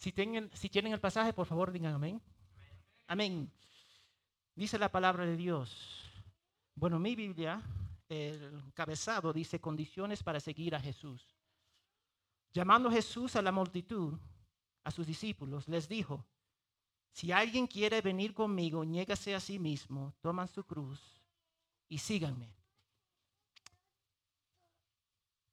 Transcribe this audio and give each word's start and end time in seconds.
Si 0.00 0.12
tienen, 0.12 0.92
el 0.92 0.98
pasaje, 0.98 1.34
por 1.34 1.46
favor, 1.46 1.70
digan 1.70 1.92
amén. 1.92 2.22
Amén. 3.06 3.52
Dice 4.54 4.78
la 4.78 4.90
palabra 4.90 5.26
de 5.26 5.36
Dios. 5.36 6.10
Bueno, 6.74 6.98
mi 6.98 7.14
Biblia, 7.14 7.62
el 8.08 8.72
cabezado 8.72 9.30
dice 9.30 9.60
condiciones 9.60 10.22
para 10.22 10.40
seguir 10.40 10.74
a 10.74 10.80
Jesús. 10.80 11.22
Llamando 12.50 12.90
Jesús 12.90 13.36
a 13.36 13.42
la 13.42 13.52
multitud, 13.52 14.18
a 14.84 14.90
sus 14.90 15.06
discípulos, 15.06 15.68
les 15.68 15.86
dijo, 15.86 16.24
si 17.12 17.30
alguien 17.30 17.66
quiere 17.66 18.00
venir 18.00 18.32
conmigo, 18.32 18.82
niégase 18.86 19.34
a 19.34 19.40
sí 19.40 19.58
mismo, 19.58 20.14
toman 20.22 20.48
su 20.48 20.64
cruz 20.64 20.98
y 21.90 21.98
síganme. 21.98 22.56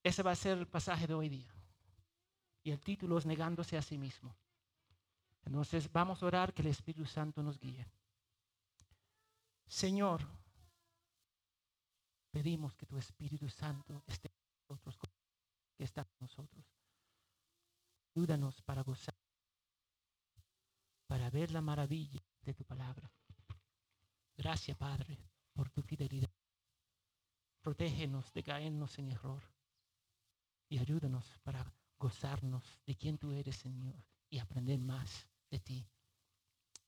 Ese 0.03 0.23
va 0.23 0.31
a 0.31 0.35
ser 0.35 0.57
el 0.57 0.67
pasaje 0.67 1.05
de 1.05 1.15
hoy 1.15 1.27
día. 1.27 1.56
Y 2.67 2.71
el 2.71 2.81
título 2.81 3.17
es 3.17 3.25
negándose 3.25 3.77
a 3.77 3.81
sí 3.81 3.97
mismo. 3.97 4.35
Entonces 5.45 5.89
vamos 5.89 6.21
a 6.21 6.25
orar 6.25 6.53
que 6.53 6.61
el 6.61 6.67
Espíritu 6.67 7.05
Santo 7.05 7.41
nos 7.41 7.57
guíe. 7.57 7.87
Señor, 9.65 10.27
pedimos 12.29 12.75
que 12.75 12.85
tu 12.85 12.97
Espíritu 12.97 13.47
Santo 13.47 14.03
esté 14.05 14.29
con 14.65 14.77
nosotros. 16.19 16.65
Ayúdanos 18.13 18.61
para 18.63 18.83
gozar, 18.83 19.15
para 21.07 21.29
ver 21.29 21.51
la 21.51 21.61
maravilla 21.61 22.21
de 22.41 22.53
tu 22.53 22.65
palabra. 22.65 23.09
Gracias, 24.35 24.75
Padre, 24.75 25.17
por 25.53 25.69
tu 25.69 25.81
fidelidad. 25.81 26.33
Protégenos 27.61 28.33
de 28.33 28.43
caernos 28.43 28.99
en 28.99 29.11
error 29.13 29.43
y 30.67 30.79
ayúdanos 30.79 31.39
para 31.45 31.65
gozarnos 31.99 32.63
de 32.85 32.95
quién 32.95 33.17
tú 33.17 33.31
eres, 33.31 33.55
Señor, 33.55 33.95
y 34.29 34.39
aprender 34.39 34.79
más 34.79 35.27
de 35.49 35.59
ti. 35.59 35.87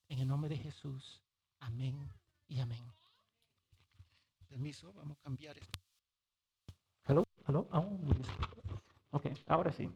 En 0.08 0.18
el 0.18 0.28
nombre 0.28 0.50
de 0.50 0.58
Jesús, 0.58 1.22
amén 1.60 1.96
y 2.48 2.60
amén. 2.60 2.84
Permiso, 4.48 4.92
vamos 4.92 5.16
a 5.18 5.22
cambiar 5.22 5.56
esto. 5.58 5.78
Hello, 7.06 7.26
hello. 7.46 7.68
Oh, 7.72 7.98
ok, 9.12 9.26
ahora 9.46 9.72
sí. 9.72 9.90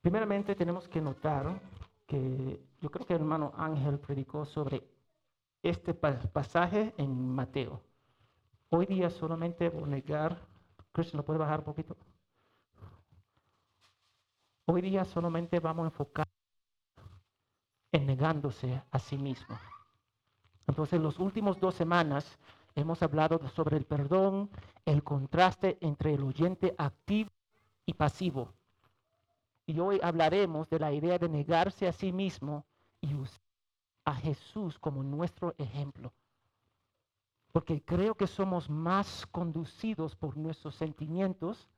Primeramente 0.00 0.54
tenemos 0.54 0.88
que 0.88 1.00
notar 1.00 1.60
que 2.06 2.60
yo 2.80 2.90
creo 2.90 3.06
que 3.06 3.14
el 3.14 3.20
hermano 3.20 3.52
Ángel 3.56 3.98
predicó 3.98 4.44
sobre 4.44 4.82
este 5.62 5.94
pasaje 5.94 6.94
en 6.96 7.34
Mateo. 7.34 7.80
Hoy 8.70 8.86
día 8.86 9.10
solamente 9.10 9.68
voy 9.68 9.84
a 9.84 9.86
negar, 9.86 10.46
Christian, 10.92 11.18
¿lo 11.18 11.24
puede 11.24 11.38
bajar 11.38 11.60
un 11.60 11.66
poquito? 11.66 11.96
Hoy 14.72 14.82
día 14.82 15.04
solamente 15.04 15.58
vamos 15.58 15.82
a 15.82 15.86
enfocar 15.88 16.28
en 17.90 18.06
negándose 18.06 18.80
a 18.92 19.00
sí 19.00 19.18
mismo. 19.18 19.58
Entonces, 20.64 20.92
en 20.92 21.02
las 21.02 21.18
últimas 21.18 21.58
dos 21.58 21.74
semanas 21.74 22.38
hemos 22.76 23.02
hablado 23.02 23.40
sobre 23.48 23.76
el 23.78 23.84
perdón, 23.84 24.48
el 24.84 25.02
contraste 25.02 25.76
entre 25.80 26.14
el 26.14 26.22
oyente 26.22 26.72
activo 26.78 27.30
y 27.84 27.94
pasivo. 27.94 28.54
Y 29.66 29.80
hoy 29.80 29.98
hablaremos 30.04 30.70
de 30.70 30.78
la 30.78 30.92
idea 30.92 31.18
de 31.18 31.28
negarse 31.28 31.88
a 31.88 31.92
sí 31.92 32.12
mismo 32.12 32.64
y 33.00 33.12
usar 33.16 33.42
a 34.04 34.14
Jesús 34.14 34.78
como 34.78 35.02
nuestro 35.02 35.52
ejemplo. 35.58 36.12
Porque 37.50 37.82
creo 37.82 38.14
que 38.14 38.28
somos 38.28 38.70
más 38.70 39.26
conducidos 39.26 40.14
por 40.14 40.36
nuestros 40.36 40.76
sentimientos, 40.76 41.68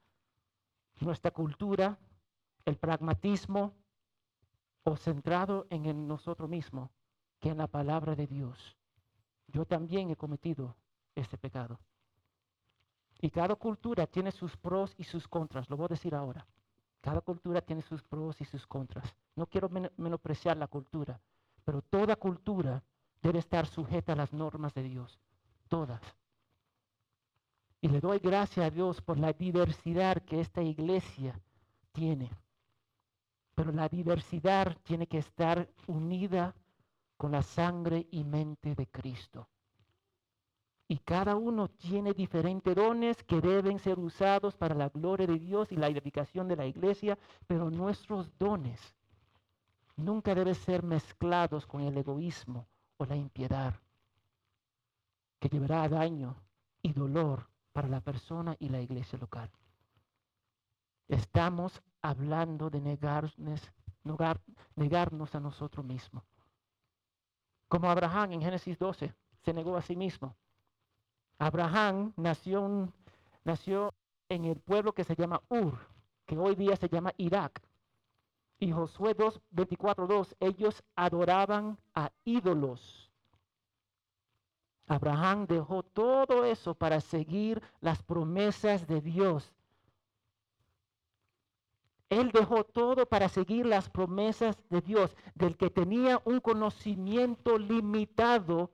nuestra 1.00 1.30
cultura, 1.30 1.98
el 2.64 2.76
pragmatismo 2.76 3.74
o 4.84 4.96
centrado 4.96 5.66
en 5.70 6.06
nosotros 6.06 6.48
mismos 6.48 6.90
que 7.40 7.50
en 7.50 7.58
la 7.58 7.66
palabra 7.66 8.14
de 8.14 8.26
Dios. 8.26 8.76
Yo 9.48 9.64
también 9.64 10.10
he 10.10 10.16
cometido 10.16 10.76
este 11.14 11.36
pecado. 11.36 11.78
Y 13.20 13.30
cada 13.30 13.54
cultura 13.54 14.06
tiene 14.06 14.32
sus 14.32 14.56
pros 14.56 14.94
y 14.96 15.04
sus 15.04 15.28
contras, 15.28 15.68
lo 15.70 15.76
voy 15.76 15.86
a 15.86 15.88
decir 15.88 16.14
ahora. 16.14 16.46
Cada 17.00 17.20
cultura 17.20 17.60
tiene 17.60 17.82
sus 17.82 18.02
pros 18.02 18.40
y 18.40 18.44
sus 18.44 18.66
contras. 18.66 19.14
No 19.34 19.46
quiero 19.46 19.68
menospreciar 19.68 20.56
la 20.56 20.68
cultura, 20.68 21.20
pero 21.64 21.82
toda 21.82 22.16
cultura 22.16 22.82
debe 23.20 23.40
estar 23.40 23.66
sujeta 23.66 24.12
a 24.12 24.16
las 24.16 24.32
normas 24.32 24.72
de 24.74 24.84
Dios. 24.84 25.18
Todas. 25.68 26.00
Y 27.80 27.88
le 27.88 28.00
doy 28.00 28.20
gracias 28.20 28.66
a 28.66 28.70
Dios 28.70 29.00
por 29.00 29.18
la 29.18 29.32
diversidad 29.32 30.22
que 30.22 30.40
esta 30.40 30.62
iglesia 30.62 31.40
tiene. 31.92 32.30
Pero 33.54 33.72
la 33.72 33.88
diversidad 33.88 34.76
tiene 34.82 35.06
que 35.06 35.18
estar 35.18 35.68
unida 35.86 36.54
con 37.16 37.32
la 37.32 37.42
sangre 37.42 38.06
y 38.10 38.24
mente 38.24 38.74
de 38.74 38.86
Cristo. 38.86 39.48
Y 40.88 40.98
cada 40.98 41.36
uno 41.36 41.68
tiene 41.68 42.12
diferentes 42.12 42.74
dones 42.74 43.22
que 43.24 43.40
deben 43.40 43.78
ser 43.78 43.98
usados 43.98 44.56
para 44.56 44.74
la 44.74 44.88
gloria 44.88 45.26
de 45.26 45.38
Dios 45.38 45.72
y 45.72 45.76
la 45.76 45.88
edificación 45.88 46.48
de 46.48 46.56
la 46.56 46.66
iglesia, 46.66 47.18
pero 47.46 47.70
nuestros 47.70 48.36
dones 48.38 48.80
nunca 49.96 50.34
deben 50.34 50.54
ser 50.54 50.82
mezclados 50.82 51.66
con 51.66 51.82
el 51.82 51.96
egoísmo 51.96 52.66
o 52.96 53.06
la 53.06 53.16
impiedad, 53.16 53.74
que 55.38 55.48
llevará 55.48 55.88
daño 55.88 56.36
y 56.82 56.92
dolor 56.92 57.48
para 57.72 57.88
la 57.88 58.00
persona 58.00 58.56
y 58.58 58.68
la 58.68 58.80
iglesia 58.80 59.18
local. 59.18 59.50
Estamos 61.08 61.82
hablando 62.02 62.68
de 62.68 62.80
negarnos, 62.80 63.72
negarnos 64.76 65.34
a 65.34 65.40
nosotros 65.40 65.84
mismos. 65.86 66.24
Como 67.68 67.90
Abraham 67.90 68.32
en 68.32 68.42
Génesis 68.42 68.78
12 68.78 69.14
se 69.42 69.54
negó 69.54 69.76
a 69.76 69.82
sí 69.82 69.96
mismo. 69.96 70.36
Abraham 71.38 72.12
nació, 72.16 72.92
nació 73.44 73.94
en 74.28 74.44
el 74.44 74.60
pueblo 74.60 74.92
que 74.92 75.04
se 75.04 75.14
llama 75.14 75.40
Ur, 75.48 75.78
que 76.26 76.36
hoy 76.36 76.54
día 76.54 76.76
se 76.76 76.88
llama 76.88 77.12
Irak. 77.16 77.62
Y 78.58 78.70
Josué 78.70 79.14
2, 79.14 79.40
24, 79.50 80.06
2, 80.06 80.36
ellos 80.38 80.84
adoraban 80.94 81.78
a 81.94 82.12
ídolos. 82.24 83.10
Abraham 84.86 85.46
dejó 85.46 85.82
todo 85.82 86.44
eso 86.44 86.74
para 86.74 87.00
seguir 87.00 87.62
las 87.80 88.02
promesas 88.02 88.86
de 88.86 89.00
Dios. 89.00 89.52
Él 92.12 92.30
dejó 92.30 92.64
todo 92.64 93.06
para 93.06 93.28
seguir 93.28 93.66
las 93.66 93.88
promesas 93.88 94.56
de 94.68 94.80
Dios, 94.80 95.16
del 95.34 95.56
que 95.56 95.70
tenía 95.70 96.20
un 96.24 96.40
conocimiento 96.40 97.58
limitado 97.58 98.70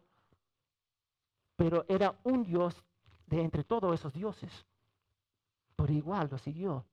pero 1.58 1.84
era 1.88 2.16
un 2.22 2.44
Dios 2.44 2.84
de 3.26 3.42
entre 3.42 3.64
todos 3.64 3.92
esos 3.92 4.12
dioses. 4.12 4.64
Por 5.74 5.90
igual 5.90 6.28
lo 6.30 6.38
siguió. 6.38 6.86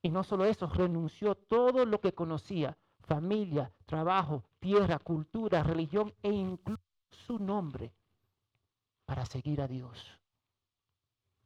Y 0.00 0.08
no 0.08 0.24
solo 0.24 0.46
eso, 0.46 0.66
renunció 0.66 1.34
todo 1.34 1.84
lo 1.84 2.00
que 2.00 2.14
conocía, 2.14 2.74
familia, 3.00 3.70
trabajo, 3.84 4.42
tierra, 4.60 4.98
cultura, 4.98 5.62
religión 5.62 6.14
e 6.22 6.30
incluso 6.30 6.82
su 7.10 7.38
nombre, 7.38 7.92
para 9.04 9.26
seguir 9.26 9.60
a 9.60 9.68
Dios. 9.68 10.18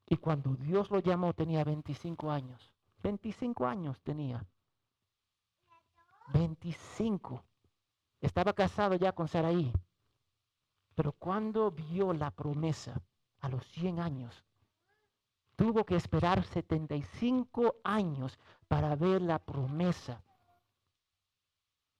Y 0.07 0.17
cuando 0.17 0.55
Dios 0.55 0.89
lo 0.89 1.01
llamó 1.01 1.35
tenía 1.35 1.65
25 1.65 2.31
años. 2.31 2.71
25 3.03 3.67
años 3.67 4.01
tenía. 4.03 4.45
25. 6.33 7.43
Estaba 8.21 8.53
casado 8.53 8.95
ya 8.95 9.13
con 9.13 9.29
Saraí. 9.29 9.73
Pero 10.95 11.13
cuando 11.13 11.71
vio 11.71 12.13
la 12.13 12.31
promesa 12.31 13.01
a 13.41 13.49
los 13.49 13.67
100 13.69 14.01
años, 14.01 14.45
tuvo 15.57 15.85
que 15.85 15.97
esperar 15.97 16.45
75 16.45 17.77
años 17.85 18.39
para 18.69 18.97
ver 18.97 19.23
la 19.23 19.39
promesa. 19.39 20.23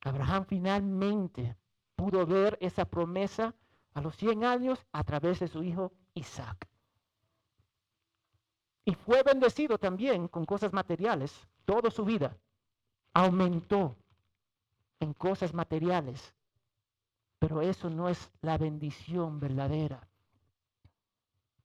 Abraham 0.03 0.47
finalmente 0.47 1.57
pudo 1.95 2.25
ver 2.27 2.57
esa 2.61 2.85
promesa 2.85 3.55
a 3.93 4.01
los 4.01 4.17
100 4.17 4.45
años 4.45 4.87
a 4.93 5.05
través 5.05 5.41
de 5.41 5.49
su 5.49 5.63
hijo 5.63 5.93
Isaac. 6.15 6.70
Y 8.91 8.95
fue 8.95 9.23
bendecido 9.23 9.79
también 9.79 10.29
con 10.29 10.45
cosas 10.45 10.73
materiales 10.73 11.33
toda 11.65 11.91
su 11.91 12.05
vida. 12.05 12.37
Aumentó 13.15 13.97
en 14.99 15.15
cosas 15.15 15.55
materiales 15.55 16.35
pero 17.41 17.63
eso 17.63 17.89
no 17.89 18.09
es 18.09 18.31
la 18.43 18.59
bendición 18.59 19.41
verdadera. 19.41 20.07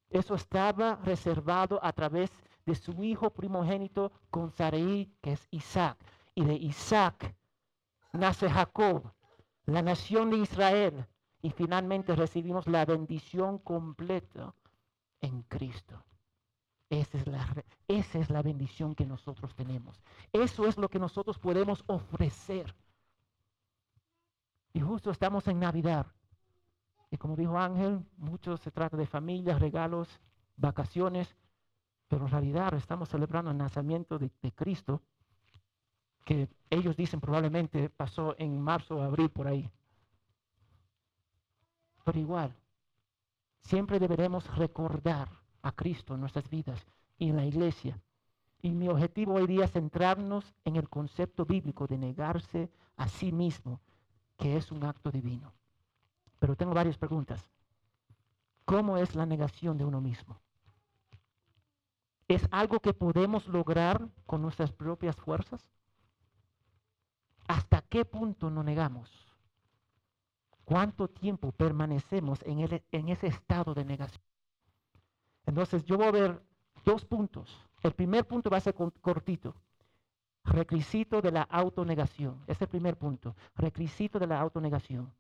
Eso 0.10 0.36
estaba 0.36 0.96
reservado 1.04 1.84
a 1.84 1.92
través 1.92 2.32
de 2.66 2.76
su 2.76 3.04
hijo 3.04 3.30
primogénito 3.30 4.14
con 4.32 4.52
Sarai, 4.52 5.12
que 5.22 5.34
es 5.34 5.48
Isaac. 5.52 5.98
Y 6.34 6.46
de 6.46 6.56
Isaac 6.56 7.36
nace 8.14 8.50
Jacob, 8.50 9.12
la 9.66 9.82
nación 9.82 10.30
de 10.30 10.38
Israel. 10.38 11.06
Y 11.42 11.52
finalmente 11.52 12.16
recibimos 12.16 12.68
la 12.68 12.86
bendición 12.86 13.60
completa 13.60 14.56
en 15.20 15.42
Cristo. 15.44 16.02
Esa 16.90 17.18
es, 17.18 17.28
la, 17.28 17.64
esa 17.88 18.20
es 18.20 18.30
la 18.30 18.42
bendición 18.42 18.94
que 18.94 19.06
nosotros 19.06 19.56
tenemos. 19.56 20.00
Eso 20.32 20.68
es 20.68 20.78
lo 20.78 20.90
que 20.90 21.00
nosotros 21.00 21.40
podemos 21.40 21.84
ofrecer. 21.88 22.76
Y 24.74 24.82
justo 24.82 25.10
estamos 25.10 25.48
en 25.48 25.60
Navidad. 25.60 26.06
Y 27.10 27.18
como 27.18 27.36
dijo 27.36 27.58
Ángel, 27.58 28.06
mucho 28.18 28.58
se 28.58 28.72
trata 28.72 28.98
de 28.98 29.08
familias, 29.08 29.60
regalos, 29.60 30.20
vacaciones, 30.58 31.36
pero 32.08 32.26
en 32.26 32.32
realidad 32.32 32.74
estamos 32.76 33.10
celebrando 33.10 33.52
el 33.52 33.58
nacimiento 33.58 34.20
de, 34.20 34.30
de 34.42 34.52
Cristo, 34.52 35.02
que 36.24 36.50
ellos 36.70 36.96
dicen 36.96 37.20
probablemente 37.20 37.90
pasó 37.90 38.36
en 38.38 38.62
marzo 38.62 38.98
o 38.98 39.02
abril 39.02 39.30
por 39.30 39.48
ahí. 39.48 39.72
Pero 42.04 42.20
igual, 42.20 42.56
siempre 43.62 43.98
deberemos 44.00 44.56
recordar 44.56 45.45
a 45.66 45.72
Cristo 45.72 46.14
en 46.14 46.22
nuestras 46.22 46.48
vidas 46.48 46.86
y 47.18 47.30
en 47.30 47.38
la 47.38 47.46
iglesia. 47.46 48.00
Y 48.62 48.72
mi 48.72 48.88
objetivo 48.88 49.34
hoy 49.34 49.48
día 49.48 49.66
es 49.66 49.72
centrarnos 49.72 50.54
en 50.64 50.76
el 50.76 50.88
concepto 50.88 51.44
bíblico 51.44 51.88
de 51.88 51.98
negarse 51.98 52.70
a 52.98 53.08
sí 53.08 53.32
mismo, 53.32 53.82
que 54.38 54.58
es 54.58 54.72
un 54.72 54.84
acto 54.84 55.12
divino. 55.12 55.54
Pero 56.38 56.56
tengo 56.56 56.74
varias 56.74 56.98
preguntas. 56.98 57.50
¿Cómo 58.66 58.98
es 58.98 59.16
la 59.16 59.26
negación 59.26 59.78
de 59.78 59.86
uno 59.86 60.02
mismo? 60.02 60.40
¿Es 62.28 62.48
algo 62.52 62.80
que 62.80 62.94
podemos 62.94 63.48
lograr 63.48 64.08
con 64.28 64.44
nuestras 64.44 64.72
propias 64.72 65.16
fuerzas? 65.16 65.68
¿Hasta 67.48 67.82
qué 67.82 68.06
punto 68.06 68.52
nos 68.52 68.66
negamos? 68.66 69.12
¿Cuánto 70.64 71.08
tiempo 71.08 71.52
permanecemos 71.52 72.40
en, 72.44 72.82
en 72.92 73.10
ese 73.10 73.28
estado 73.28 73.74
de 73.74 73.86
negación? 73.86 74.35
Entonces 75.46 75.84
yo 75.86 75.98
voy 75.98 76.08
a 76.08 76.12
ver 76.12 76.42
dos 76.84 77.06
puntos. 77.06 77.56
El 77.82 77.94
primer 77.94 78.26
punto 78.26 78.50
va 78.50 78.58
a 78.58 78.62
ser 78.62 78.74
cortito. 78.74 79.56
Requisito 80.44 81.22
de 81.22 81.32
la 81.32 81.44
autonegación. 81.44 82.44
Es 82.48 82.62
el 82.62 82.68
primer 82.68 82.98
punto. 82.98 83.36
Requisito 83.56 84.20
de 84.20 84.28
la 84.28 84.40
autonegación. 84.40 85.12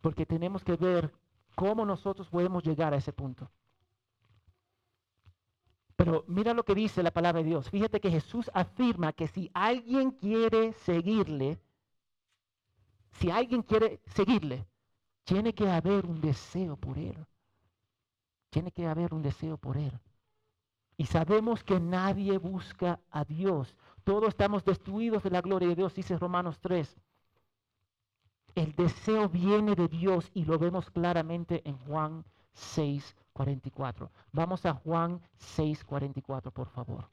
Porque 0.00 0.26
tenemos 0.26 0.64
que 0.64 0.76
ver 0.76 1.12
cómo 1.54 1.84
nosotros 1.84 2.28
podemos 2.28 2.62
llegar 2.62 2.94
a 2.94 2.96
ese 2.96 3.12
punto. 3.12 3.50
Pero 5.96 6.24
mira 6.26 6.54
lo 6.54 6.64
que 6.64 6.74
dice 6.74 7.02
la 7.02 7.12
palabra 7.12 7.42
de 7.42 7.48
Dios. 7.48 7.70
Fíjate 7.70 8.00
que 8.00 8.10
Jesús 8.10 8.50
afirma 8.54 9.12
que 9.12 9.28
si 9.28 9.50
alguien 9.54 10.10
quiere 10.10 10.72
seguirle, 10.72 11.60
si 13.12 13.30
alguien 13.30 13.62
quiere 13.62 14.00
seguirle, 14.06 14.66
tiene 15.24 15.54
que 15.54 15.70
haber 15.70 16.06
un 16.06 16.20
deseo 16.20 16.76
por 16.76 16.98
él. 16.98 17.16
Tiene 18.52 18.70
que 18.70 18.86
haber 18.86 19.14
un 19.14 19.22
deseo 19.22 19.56
por 19.56 19.78
Él. 19.78 19.98
Y 20.98 21.06
sabemos 21.06 21.64
que 21.64 21.80
nadie 21.80 22.36
busca 22.36 23.00
a 23.10 23.24
Dios. 23.24 23.74
Todos 24.04 24.28
estamos 24.28 24.62
destruidos 24.62 25.22
de 25.22 25.30
la 25.30 25.40
gloria 25.40 25.68
de 25.68 25.74
Dios, 25.74 25.94
dice 25.94 26.18
Romanos 26.18 26.60
3. 26.60 26.94
El 28.54 28.72
deseo 28.74 29.30
viene 29.30 29.74
de 29.74 29.88
Dios 29.88 30.30
y 30.34 30.44
lo 30.44 30.58
vemos 30.58 30.90
claramente 30.90 31.66
en 31.66 31.78
Juan 31.78 32.26
6, 32.52 33.16
44. 33.32 34.10
Vamos 34.32 34.66
a 34.66 34.74
Juan 34.74 35.22
6, 35.36 35.82
44, 35.84 36.50
por 36.52 36.68
favor. 36.68 37.08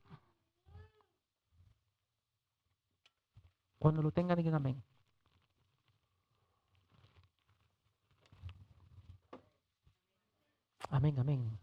Cuando 3.78 4.02
lo 4.02 4.12
tengan, 4.12 4.36
digan 4.36 4.56
amén. 4.56 4.84
Amén, 10.90 11.20
amén. 11.20 11.60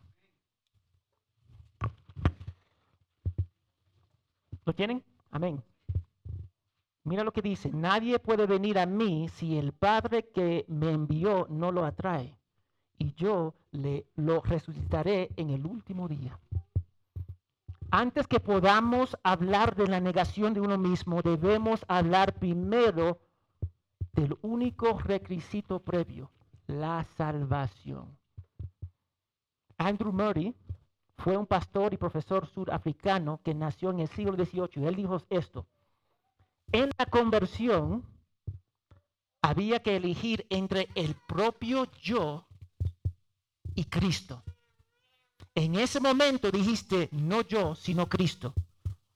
¿Lo 4.65 4.75
tienen? 4.75 5.05
Amén. 5.31 5.63
Mira 7.05 7.23
lo 7.23 7.33
que 7.33 7.43
dice, 7.43 7.71
nadie 7.71 8.19
puede 8.19 8.47
venir 8.47 8.79
a 8.79 8.87
mí 8.87 9.29
si 9.29 9.57
el 9.57 9.73
Padre 9.73 10.29
que 10.29 10.65
me 10.69 10.91
envió 10.91 11.47
no 11.49 11.71
lo 11.71 11.85
atrae, 11.85 12.37
y 12.99 13.15
yo 13.15 13.55
le 13.71 14.07
lo 14.17 14.41
resucitaré 14.41 15.31
en 15.37 15.51
el 15.51 15.67
último 15.67 16.09
día. 16.09 16.39
Antes 17.93 18.27
que 18.27 18.41
podamos 18.41 19.17
hablar 19.23 19.77
de 19.77 19.87
la 19.87 20.01
negación 20.01 20.53
de 20.53 20.61
uno 20.61 20.79
mismo, 20.79 21.23
debemos 21.23 21.85
hablar 21.87 22.35
primero 22.35 23.21
del 24.13 24.37
único 24.43 24.99
requisito 24.99 25.79
previo, 25.79 26.33
la 26.67 27.05
salvación. 27.17 28.16
Andrew 29.79 30.13
Murray 30.13 30.55
fue 31.19 31.37
un 31.37 31.47
pastor 31.47 31.93
y 31.93 31.97
profesor 31.97 32.47
surafricano 32.47 33.41
que 33.43 33.55
nació 33.55 33.91
en 33.91 34.01
el 34.01 34.09
siglo 34.09 34.35
XVIII. 34.35 34.87
Él 34.87 34.97
dijo 34.97 35.21
esto. 35.31 35.67
En 36.73 36.91
la 36.99 37.07
conversión 37.07 38.05
había 39.43 39.81
que 39.81 39.97
elegir 39.97 40.47
entre 40.51 40.89
el 40.95 41.15
propio 41.29 41.87
yo 42.03 42.47
y 43.75 43.85
Cristo. 43.85 44.43
En 45.55 45.77
ese 45.77 46.01
momento 46.01 46.51
dijiste, 46.51 47.09
no 47.13 47.43
yo, 47.43 47.75
sino 47.75 48.09
Cristo. 48.09 48.53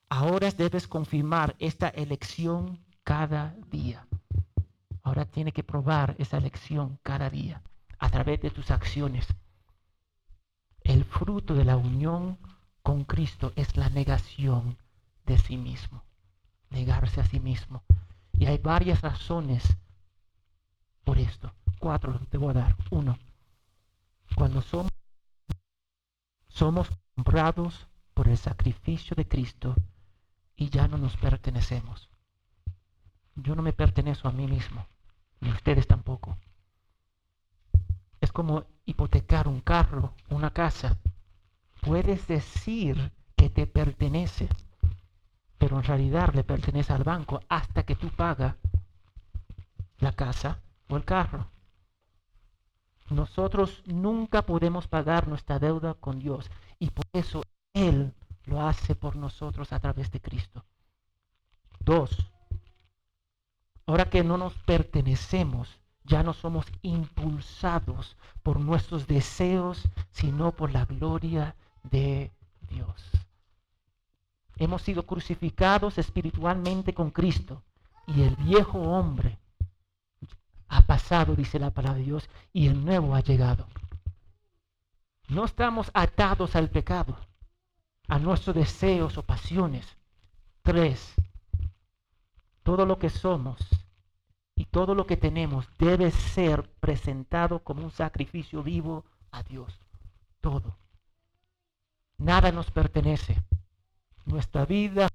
Ahora 0.08 0.50
debes 0.50 0.88
confirmar 0.88 1.54
esta 1.58 1.88
elección 1.88 2.78
cada 3.04 3.54
día. 3.70 4.06
Ahora 5.02 5.24
tiene 5.24 5.52
que 5.52 5.62
probar 5.62 6.14
esa 6.18 6.38
elección 6.38 6.98
cada 7.02 7.28
día 7.28 7.62
a 7.98 8.10
través 8.10 8.40
de 8.40 8.50
tus 8.50 8.70
acciones. 8.70 9.26
El 10.90 11.04
fruto 11.04 11.54
de 11.54 11.64
la 11.64 11.76
unión 11.76 12.36
con 12.82 13.04
Cristo 13.04 13.52
es 13.54 13.76
la 13.76 13.88
negación 13.90 14.76
de 15.24 15.38
sí 15.38 15.56
mismo, 15.56 16.02
negarse 16.68 17.20
a 17.20 17.24
sí 17.24 17.38
mismo. 17.38 17.84
Y 18.32 18.46
hay 18.46 18.58
varias 18.58 19.00
razones 19.00 19.76
por 21.04 21.18
esto. 21.18 21.52
Cuatro 21.78 22.18
te 22.28 22.38
voy 22.38 22.50
a 22.50 22.54
dar. 22.54 22.76
Uno, 22.90 23.20
cuando 24.34 24.62
somos, 24.62 24.90
somos 26.48 26.90
comprados 27.14 27.86
por 28.12 28.26
el 28.26 28.36
sacrificio 28.36 29.14
de 29.14 29.28
Cristo 29.28 29.76
y 30.56 30.70
ya 30.70 30.88
no 30.88 30.98
nos 30.98 31.16
pertenecemos. 31.16 32.10
Yo 33.36 33.54
no 33.54 33.62
me 33.62 33.72
pertenezco 33.72 34.26
a 34.26 34.32
mí 34.32 34.48
mismo, 34.48 34.88
ni 35.38 35.50
ustedes 35.50 35.86
tampoco. 35.86 36.36
Es 38.20 38.32
como 38.32 38.64
hipotecar 38.90 39.46
un 39.46 39.60
carro, 39.60 40.14
una 40.28 40.50
casa. 40.50 40.98
Puedes 41.80 42.26
decir 42.26 43.12
que 43.36 43.48
te 43.48 43.66
pertenece, 43.66 44.48
pero 45.58 45.76
en 45.76 45.84
realidad 45.84 46.34
le 46.34 46.44
pertenece 46.44 46.92
al 46.92 47.04
banco 47.04 47.40
hasta 47.48 47.84
que 47.84 47.94
tú 47.94 48.08
pagas 48.10 48.56
la 49.98 50.12
casa 50.12 50.58
o 50.88 50.96
el 50.96 51.04
carro. 51.04 51.46
Nosotros 53.10 53.82
nunca 53.86 54.42
podemos 54.42 54.86
pagar 54.86 55.26
nuestra 55.28 55.58
deuda 55.58 55.94
con 55.94 56.18
Dios 56.18 56.50
y 56.78 56.90
por 56.90 57.06
eso 57.12 57.42
Él 57.72 58.12
lo 58.44 58.60
hace 58.60 58.94
por 58.94 59.16
nosotros 59.16 59.72
a 59.72 59.78
través 59.78 60.10
de 60.10 60.20
Cristo. 60.20 60.64
Dos, 61.78 62.10
ahora 63.86 64.10
que 64.10 64.22
no 64.22 64.36
nos 64.36 64.54
pertenecemos, 64.54 65.79
ya 66.10 66.24
no 66.24 66.34
somos 66.34 66.66
impulsados 66.82 68.16
por 68.42 68.58
nuestros 68.58 69.06
deseos, 69.06 69.88
sino 70.10 70.50
por 70.50 70.72
la 70.72 70.84
gloria 70.84 71.54
de 71.84 72.32
Dios. 72.68 73.10
Hemos 74.56 74.82
sido 74.82 75.06
crucificados 75.06 75.98
espiritualmente 75.98 76.92
con 76.92 77.10
Cristo 77.10 77.62
y 78.08 78.22
el 78.22 78.34
viejo 78.36 78.78
hombre 78.80 79.38
ha 80.68 80.82
pasado, 80.82 81.36
dice 81.36 81.60
la 81.60 81.70
palabra 81.70 81.98
de 81.98 82.04
Dios, 82.04 82.28
y 82.52 82.66
el 82.66 82.84
nuevo 82.84 83.14
ha 83.14 83.20
llegado. 83.20 83.66
No 85.28 85.44
estamos 85.44 85.90
atados 85.94 86.56
al 86.56 86.70
pecado, 86.70 87.16
a 88.08 88.18
nuestros 88.18 88.56
deseos 88.56 89.16
o 89.16 89.22
pasiones. 89.22 89.86
Tres, 90.62 91.14
todo 92.64 92.84
lo 92.84 92.98
que 92.98 93.10
somos 93.10 93.58
todo 94.70 94.94
lo 94.94 95.06
que 95.06 95.16
tenemos 95.16 95.68
debe 95.78 96.10
ser 96.10 96.68
presentado 96.80 97.62
como 97.62 97.82
un 97.82 97.90
sacrificio 97.90 98.62
vivo 98.62 99.04
a 99.30 99.42
Dios. 99.42 99.80
Todo. 100.40 100.76
Nada 102.18 102.52
nos 102.52 102.70
pertenece. 102.70 103.42
Nuestra 104.26 104.64
vida, 104.66 105.08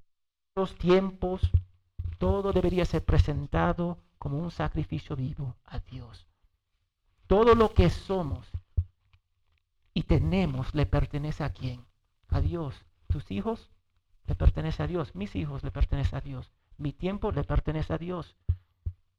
los 0.55 0.75
tiempos, 0.75 1.51
todo 2.17 2.51
debería 2.51 2.85
ser 2.85 3.03
presentado 3.03 3.97
como 4.17 4.39
un 4.39 4.51
sacrificio 4.51 5.15
vivo 5.15 5.55
a 5.65 5.79
Dios. 5.79 6.25
Todo 7.27 7.55
lo 7.55 7.73
que 7.73 7.89
somos 7.89 8.47
y 9.93 10.03
tenemos 10.03 10.75
le 10.75 10.85
pertenece 10.85 11.43
a 11.43 11.51
quién? 11.51 11.85
A 12.27 12.41
Dios. 12.41 12.75
Tus 13.07 13.31
hijos 13.31 13.69
le 14.27 14.35
pertenece 14.35 14.83
a 14.83 14.87
Dios. 14.87 15.15
Mis 15.15 15.35
hijos 15.35 15.63
le 15.63 15.71
pertenece 15.71 16.15
a 16.15 16.21
Dios. 16.21 16.51
Mi 16.77 16.91
tiempo 16.91 17.31
le 17.31 17.43
pertenece 17.43 17.93
a 17.93 17.97
Dios. 17.97 18.35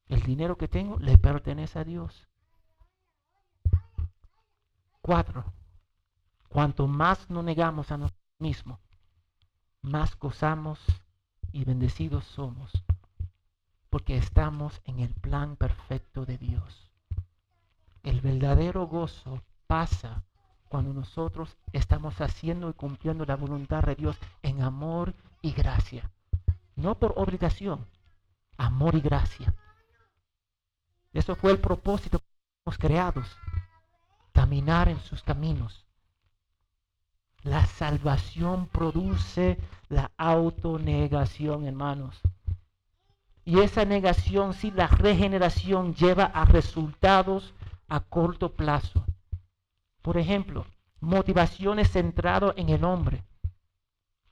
El 0.08 0.22
dinero 0.22 0.56
que 0.56 0.68
tengo 0.68 0.98
le 0.98 1.18
pertenece 1.18 1.78
a 1.78 1.84
Dios. 1.84 2.28
Cuatro. 5.00 5.44
Cuanto 6.48 6.86
más 6.86 7.28
nos 7.28 7.44
negamos 7.44 7.90
a 7.90 7.96
nosotros 7.96 8.22
mismo, 8.38 8.78
más 9.82 10.18
gozamos 10.18 10.80
y 11.52 11.64
bendecidos 11.64 12.24
somos, 12.24 12.72
porque 13.90 14.16
estamos 14.16 14.80
en 14.84 15.00
el 15.00 15.14
plan 15.14 15.56
perfecto 15.56 16.24
de 16.24 16.38
Dios. 16.38 16.90
El 18.02 18.20
verdadero 18.20 18.86
gozo 18.86 19.42
pasa 19.66 20.24
cuando 20.68 20.92
nosotros 20.92 21.56
estamos 21.72 22.20
haciendo 22.20 22.68
y 22.70 22.74
cumpliendo 22.74 23.24
la 23.24 23.36
voluntad 23.36 23.82
de 23.82 23.94
Dios 23.94 24.16
en 24.42 24.62
amor 24.62 25.14
y 25.42 25.52
gracia. 25.52 26.10
No 26.74 26.98
por 26.98 27.14
obligación, 27.16 27.86
amor 28.56 28.94
y 28.94 29.00
gracia. 29.00 29.54
Eso 31.16 31.34
fue 31.34 31.50
el 31.50 31.58
propósito 31.58 32.18
que 32.18 32.26
fuimos 32.62 32.78
creados, 32.78 33.26
caminar 34.32 34.88
en 34.90 35.00
sus 35.00 35.22
caminos. 35.22 35.86
La 37.42 37.64
salvación 37.64 38.66
produce 38.66 39.58
la 39.88 40.10
autonegación, 40.18 41.64
hermanos. 41.64 42.20
Y 43.46 43.60
esa 43.60 43.86
negación, 43.86 44.52
si 44.52 44.70
la 44.70 44.88
regeneración 44.88 45.94
lleva 45.94 46.24
a 46.24 46.44
resultados 46.44 47.54
a 47.88 48.00
corto 48.00 48.52
plazo. 48.52 49.02
Por 50.02 50.18
ejemplo, 50.18 50.66
motivaciones 51.00 51.90
centrado 51.92 52.52
en 52.58 52.68
el 52.68 52.84
hombre 52.84 53.24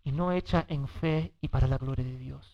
y 0.02 0.12
no 0.12 0.32
hecha 0.32 0.66
en 0.68 0.86
fe 0.86 1.32
y 1.40 1.48
para 1.48 1.66
la 1.66 1.78
gloria 1.78 2.04
de 2.04 2.18
Dios. 2.18 2.53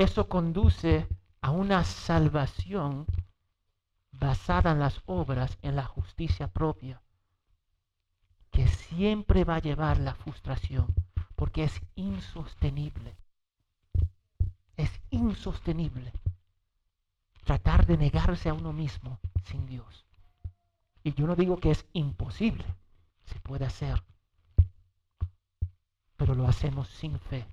Eso 0.00 0.30
conduce 0.30 1.06
a 1.42 1.50
una 1.50 1.84
salvación 1.84 3.04
basada 4.12 4.70
en 4.70 4.78
las 4.78 5.02
obras, 5.04 5.58
en 5.60 5.76
la 5.76 5.84
justicia 5.84 6.48
propia, 6.48 7.02
que 8.50 8.66
siempre 8.66 9.44
va 9.44 9.56
a 9.56 9.60
llevar 9.60 9.98
la 9.98 10.14
frustración, 10.14 10.86
porque 11.36 11.64
es 11.64 11.82
insostenible. 11.96 13.14
Es 14.78 14.90
insostenible 15.10 16.14
tratar 17.44 17.84
de 17.84 17.98
negarse 17.98 18.48
a 18.48 18.54
uno 18.54 18.72
mismo 18.72 19.20
sin 19.44 19.66
Dios. 19.66 20.06
Y 21.04 21.12
yo 21.12 21.26
no 21.26 21.36
digo 21.36 21.58
que 21.58 21.72
es 21.72 21.84
imposible, 21.92 22.64
se 23.26 23.38
puede 23.40 23.66
hacer, 23.66 24.02
pero 26.16 26.34
lo 26.34 26.48
hacemos 26.48 26.88
sin 26.88 27.18
fe, 27.18 27.46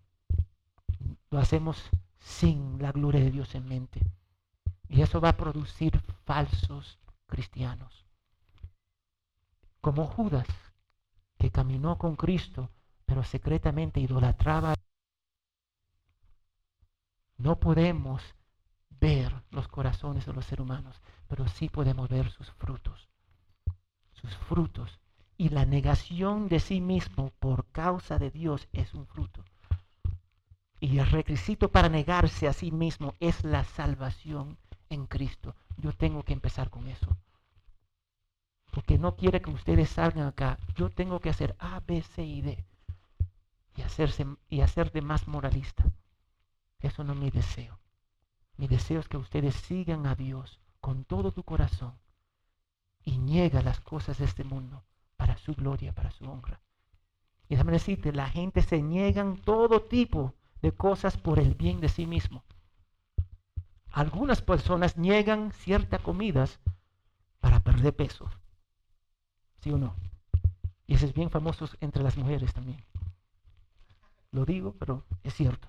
lo 1.29 1.39
hacemos 1.39 1.89
sin 2.19 2.81
la 2.81 2.91
gloria 2.91 3.21
de 3.21 3.31
Dios 3.31 3.55
en 3.55 3.67
mente. 3.67 4.01
Y 4.89 5.01
eso 5.01 5.19
va 5.19 5.29
a 5.29 5.37
producir 5.37 5.99
falsos 6.25 6.99
cristianos. 7.25 8.05
Como 9.81 10.05
Judas, 10.07 10.47
que 11.37 11.51
caminó 11.51 11.97
con 11.97 12.15
Cristo, 12.15 12.69
pero 13.05 13.23
secretamente 13.23 13.99
idolatraba. 13.99 14.73
No 17.37 17.59
podemos 17.59 18.23
ver 18.89 19.33
los 19.51 19.67
corazones 19.67 20.25
de 20.25 20.33
los 20.33 20.45
seres 20.45 20.63
humanos, 20.63 21.01
pero 21.27 21.47
sí 21.47 21.69
podemos 21.69 22.09
ver 22.09 22.31
sus 22.31 22.49
frutos. 22.51 23.07
Sus 24.13 24.35
frutos. 24.35 24.99
Y 25.37 25.49
la 25.49 25.65
negación 25.65 26.47
de 26.47 26.59
sí 26.59 26.81
mismo 26.81 27.31
por 27.39 27.67
causa 27.67 28.17
de 28.17 28.31
Dios 28.31 28.67
es 28.73 28.93
un 28.95 29.05
fruto. 29.05 29.43
Y 30.79 30.99
el 30.99 31.09
requisito 31.09 31.69
para 31.69 31.89
negarse 31.89 32.47
a 32.47 32.53
sí 32.53 32.71
mismo 32.71 33.15
es 33.19 33.43
la 33.43 33.63
salvación 33.63 34.57
en 34.89 35.07
Cristo. 35.07 35.55
Yo 35.77 35.93
tengo 35.93 36.23
que 36.23 36.33
empezar 36.33 36.69
con 36.69 36.87
eso. 36.87 37.17
Porque 38.71 38.97
no 38.99 39.15
quiere 39.15 39.41
que 39.41 39.49
ustedes 39.49 39.89
salgan 39.89 40.27
acá. 40.27 40.59
Yo 40.75 40.89
tengo 40.89 41.19
que 41.19 41.29
hacer 41.29 41.55
A, 41.59 41.79
B, 41.79 42.01
C 42.01 42.23
y 42.23 42.41
D. 42.41 42.63
Y, 43.75 43.81
hacerse, 43.81 44.25
y 44.49 44.61
hacer 44.61 44.91
de 44.91 45.01
más 45.01 45.27
moralista. 45.27 45.83
Eso 46.79 47.03
no 47.03 47.13
es 47.13 47.19
mi 47.19 47.31
deseo. 47.31 47.79
Mi 48.57 48.67
deseo 48.67 48.99
es 48.99 49.07
que 49.07 49.17
ustedes 49.17 49.55
sigan 49.55 50.05
a 50.05 50.15
Dios 50.15 50.59
con 50.79 51.05
todo 51.05 51.31
tu 51.31 51.43
corazón 51.43 51.93
y 53.03 53.17
niega 53.17 53.61
las 53.61 53.79
cosas 53.79 54.17
de 54.17 54.25
este 54.25 54.43
mundo 54.43 54.83
para 55.15 55.37
su 55.37 55.53
gloria, 55.53 55.93
para 55.93 56.11
su 56.11 56.25
honra. 56.25 56.59
Y 57.47 57.55
déjame 57.55 57.71
decirte, 57.71 58.11
la 58.11 58.29
gente 58.29 58.61
se 58.61 58.81
niegan 58.81 59.37
todo 59.37 59.81
tipo 59.81 60.33
de 60.61 60.71
cosas 60.71 61.17
por 61.17 61.39
el 61.39 61.55
bien 61.55 61.79
de 61.79 61.89
sí 61.89 62.05
mismo. 62.05 62.43
Algunas 63.91 64.41
personas 64.41 64.97
niegan 64.97 65.51
ciertas 65.51 66.01
comidas 66.01 66.59
para 67.39 67.61
perder 67.61 67.95
peso. 67.95 68.29
¿Sí 69.59 69.71
o 69.71 69.77
no? 69.77 69.95
Y 70.85 70.95
eso 70.95 71.05
es 71.05 71.13
bien 71.13 71.29
famoso 71.29 71.67
entre 71.81 72.03
las 72.03 72.17
mujeres 72.17 72.53
también. 72.53 72.83
Lo 74.31 74.45
digo, 74.45 74.75
pero 74.77 75.03
es 75.23 75.33
cierto. 75.33 75.67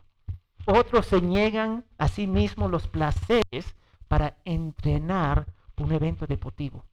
Otros 0.66 1.06
se 1.06 1.22
niegan 1.22 1.86
a 1.96 2.08
sí 2.08 2.26
mismos 2.26 2.70
los 2.70 2.86
placeres 2.86 3.76
para 4.08 4.36
entrenar 4.44 5.46
un 5.76 5.92
evento 5.92 6.26
deportivo. 6.26 6.84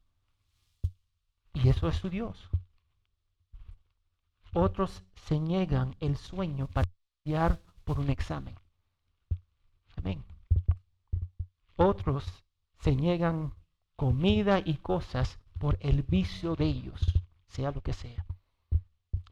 Y 1.54 1.70
eso 1.70 1.88
es 1.88 1.96
su 1.96 2.10
Dios. 2.10 2.50
Otros 4.54 5.04
se 5.26 5.40
niegan 5.40 5.96
el 6.00 6.16
sueño 6.16 6.68
para 6.68 6.90
estudiar 6.90 7.60
por 7.86 8.00
un 8.00 8.10
examen. 8.10 8.56
Amén. 9.96 10.24
Otros 11.78 12.26
se 12.80 12.96
niegan 12.96 13.54
comida 13.96 14.60
y 14.64 14.78
cosas 14.78 15.40
por 15.58 15.78
el 15.80 16.04
vicio 16.04 16.56
de 16.56 16.66
ellos, 16.66 17.02
sea 17.48 17.72
lo 17.72 17.82
que 17.82 17.94
sea. 17.94 18.26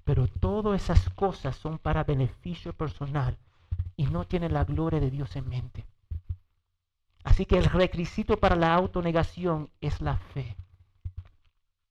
Pero 0.03 0.27
todas 0.27 0.81
esas 0.81 1.09
cosas 1.09 1.55
son 1.55 1.77
para 1.77 2.03
beneficio 2.03 2.73
personal 2.73 3.37
y 3.95 4.05
no 4.05 4.25
tiene 4.25 4.49
la 4.49 4.63
gloria 4.63 4.99
de 4.99 5.11
Dios 5.11 5.35
en 5.35 5.49
mente. 5.49 5.85
Así 7.23 7.45
que 7.45 7.57
el 7.57 7.65
requisito 7.65 8.37
para 8.37 8.55
la 8.55 8.73
autonegación 8.73 9.69
es 9.79 10.01
la 10.01 10.17
fe, 10.17 10.57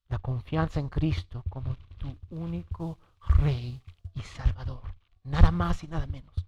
la 0.09 0.19
confianza 0.19 0.79
en 0.79 0.89
Cristo 0.89 1.43
como 1.49 1.75
tu 1.97 2.15
único 2.29 2.99
Rey 3.37 3.81
y 4.13 4.21
Salvador. 4.21 4.93
Nada 5.23 5.51
más 5.51 5.83
y 5.83 5.87
nada 5.87 6.05
menos. 6.05 6.42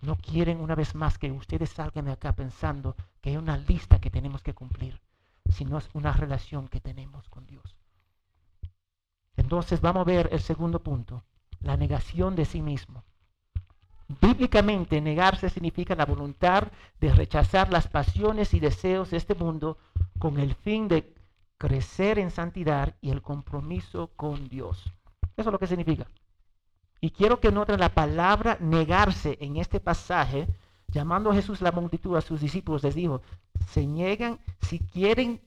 No 0.00 0.16
quieren 0.16 0.60
una 0.60 0.74
vez 0.74 0.94
más 0.94 1.18
que 1.18 1.32
ustedes 1.32 1.70
salgan 1.70 2.04
de 2.04 2.12
acá 2.12 2.32
pensando 2.34 2.94
que 3.20 3.30
hay 3.30 3.36
una 3.36 3.56
lista 3.56 4.00
que 4.00 4.10
tenemos 4.10 4.42
que 4.42 4.54
cumplir, 4.54 5.00
sino 5.50 5.78
es 5.78 5.88
una 5.92 6.12
relación 6.12 6.68
que 6.68 6.80
tenemos 6.80 7.28
con 7.28 7.46
Dios. 7.46 7.76
Entonces 9.36 9.80
vamos 9.80 10.02
a 10.02 10.04
ver 10.04 10.28
el 10.32 10.40
segundo 10.40 10.82
punto, 10.82 11.24
la 11.60 11.76
negación 11.76 12.36
de 12.36 12.44
sí 12.44 12.62
mismo. 12.62 13.04
Bíblicamente, 14.20 15.00
negarse 15.00 15.50
significa 15.50 15.94
la 15.94 16.06
voluntad 16.06 16.68
de 16.98 17.12
rechazar 17.12 17.70
las 17.70 17.88
pasiones 17.88 18.54
y 18.54 18.60
deseos 18.60 19.10
de 19.10 19.18
este 19.18 19.34
mundo 19.34 19.78
con 20.18 20.38
el 20.38 20.54
fin 20.54 20.88
de 20.88 21.14
crecer 21.58 22.18
en 22.18 22.30
santidad 22.30 22.94
y 23.00 23.10
el 23.10 23.20
compromiso 23.20 24.10
con 24.16 24.48
Dios. 24.48 24.92
Eso 25.36 25.50
es 25.50 25.52
lo 25.52 25.58
que 25.58 25.66
significa. 25.66 26.06
Y 27.00 27.10
quiero 27.10 27.40
que 27.40 27.52
noten 27.52 27.80
la 27.80 27.94
palabra 27.94 28.58
negarse 28.60 29.38
en 29.40 29.56
este 29.56 29.80
pasaje, 29.80 30.48
llamando 30.88 31.30
a 31.30 31.34
Jesús 31.34 31.60
la 31.60 31.72
multitud 31.72 32.16
a 32.16 32.20
sus 32.20 32.40
discípulos, 32.40 32.82
les 32.82 32.94
dijo, 32.94 33.22
se 33.68 33.86
niegan, 33.86 34.40
si 34.62 34.80
quieren, 34.80 35.40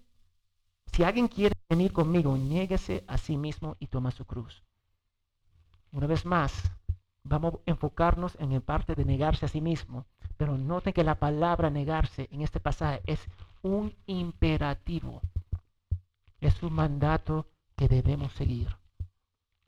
si 0.94 1.04
alguien 1.04 1.28
quiere 1.28 1.56
venir 1.70 1.92
conmigo, 1.92 2.38
niéguese 2.38 3.04
a 3.08 3.18
sí 3.18 3.38
mismo 3.38 3.76
y 3.80 3.88
toma 3.88 4.12
su 4.12 4.26
cruz. 4.26 4.64
Una 5.92 6.08
vez 6.08 6.26
más, 6.26 6.54
vamos 7.24 7.56
a 7.56 7.58
enfocarnos 7.66 8.38
en 8.40 8.54
el 8.54 8.62
parte 8.62 8.96
de 8.96 9.06
negarse 9.06 9.46
a 9.46 9.50
sí 9.50 9.62
mismo. 9.62 10.06
Pero 10.38 10.58
noten 10.58 10.94
que 10.94 11.04
la 11.04 11.20
palabra 11.20 11.70
negarse 11.70 12.28
en 12.32 12.42
este 12.42 12.60
pasaje 12.60 13.02
es 13.06 13.20
un 13.62 13.94
imperativo. 14.08 15.22
Es 16.40 16.64
un 16.64 16.74
mandato 16.74 17.46
que 17.76 17.88
debemos 17.88 18.34
seguir. 18.34 18.76